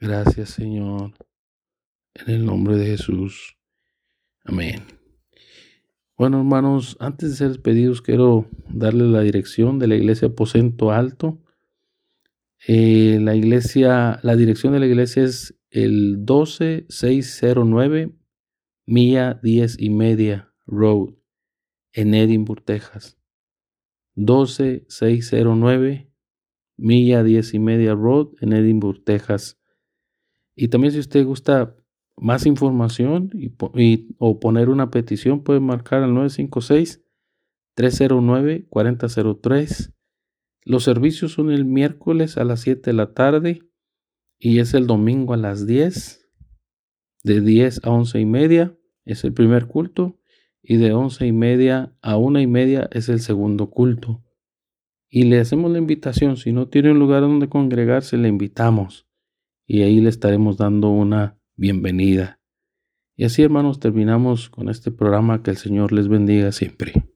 Gracias, 0.00 0.50
Señor. 0.50 1.14
En 2.14 2.34
el 2.34 2.44
nombre 2.44 2.76
de 2.76 2.86
Jesús. 2.86 3.56
Amén. 4.44 5.03
Bueno, 6.16 6.38
hermanos, 6.38 6.96
antes 7.00 7.30
de 7.30 7.36
ser 7.36 7.48
despedidos, 7.48 8.00
quiero 8.00 8.48
darles 8.68 9.08
la 9.08 9.22
dirección 9.22 9.80
de 9.80 9.88
la 9.88 9.96
iglesia 9.96 10.28
Aposento 10.28 10.92
Alto. 10.92 11.40
Eh, 12.68 13.18
la 13.20 13.34
iglesia, 13.34 14.20
la 14.22 14.36
dirección 14.36 14.72
de 14.72 14.78
la 14.78 14.86
iglesia 14.86 15.24
es 15.24 15.58
el 15.70 16.24
12609 16.24 18.14
Milla 18.86 19.40
10 19.42 19.80
y 19.80 19.90
media 19.90 20.52
Road 20.66 21.14
en 21.92 22.14
Edinburgh, 22.14 22.62
Texas. 22.64 23.18
12609 24.14 26.12
Milla 26.76 27.24
10 27.24 27.54
y 27.54 27.58
media 27.58 27.94
Road 27.94 28.28
en 28.40 28.52
Edinburgh, 28.52 29.02
Texas. 29.02 29.58
Y 30.54 30.68
también 30.68 30.92
si 30.92 31.00
usted 31.00 31.24
gusta 31.24 31.74
más 32.16 32.46
información 32.46 33.30
y, 33.34 33.52
y, 33.74 34.14
o 34.18 34.40
poner 34.40 34.68
una 34.68 34.90
petición, 34.90 35.42
pueden 35.42 35.64
marcar 35.64 36.02
al 36.02 36.12
956-309-4003. 37.76 39.92
Los 40.64 40.84
servicios 40.84 41.32
son 41.32 41.50
el 41.50 41.64
miércoles 41.64 42.36
a 42.38 42.44
las 42.44 42.60
7 42.60 42.90
de 42.90 42.94
la 42.94 43.12
tarde 43.12 43.68
y 44.38 44.60
es 44.60 44.74
el 44.74 44.86
domingo 44.86 45.34
a 45.34 45.36
las 45.36 45.66
10, 45.66 46.24
de 47.24 47.40
10 47.40 47.80
a 47.84 47.90
11 47.90 48.20
y 48.20 48.26
media 48.26 48.78
es 49.04 49.24
el 49.24 49.32
primer 49.32 49.66
culto 49.66 50.18
y 50.62 50.76
de 50.76 50.92
11 50.92 51.26
y 51.26 51.32
media 51.32 51.96
a 52.00 52.16
1 52.16 52.40
y 52.40 52.46
media 52.46 52.88
es 52.92 53.08
el 53.08 53.20
segundo 53.20 53.70
culto. 53.70 54.22
Y 55.08 55.24
le 55.24 55.38
hacemos 55.38 55.70
la 55.70 55.78
invitación, 55.78 56.36
si 56.36 56.52
no 56.52 56.68
tiene 56.68 56.90
un 56.90 56.98
lugar 56.98 57.20
donde 57.20 57.48
congregarse, 57.48 58.16
le 58.16 58.28
invitamos 58.28 59.06
y 59.66 59.82
ahí 59.82 60.00
le 60.00 60.08
estaremos 60.08 60.56
dando 60.56 60.90
una 60.90 61.38
bienvenida. 61.56 62.40
Y 63.16 63.24
así, 63.24 63.42
hermanos, 63.42 63.78
terminamos 63.78 64.50
con 64.50 64.68
este 64.68 64.90
programa. 64.90 65.42
Que 65.42 65.50
el 65.50 65.56
Señor 65.56 65.92
les 65.92 66.08
bendiga 66.08 66.52
siempre. 66.52 67.13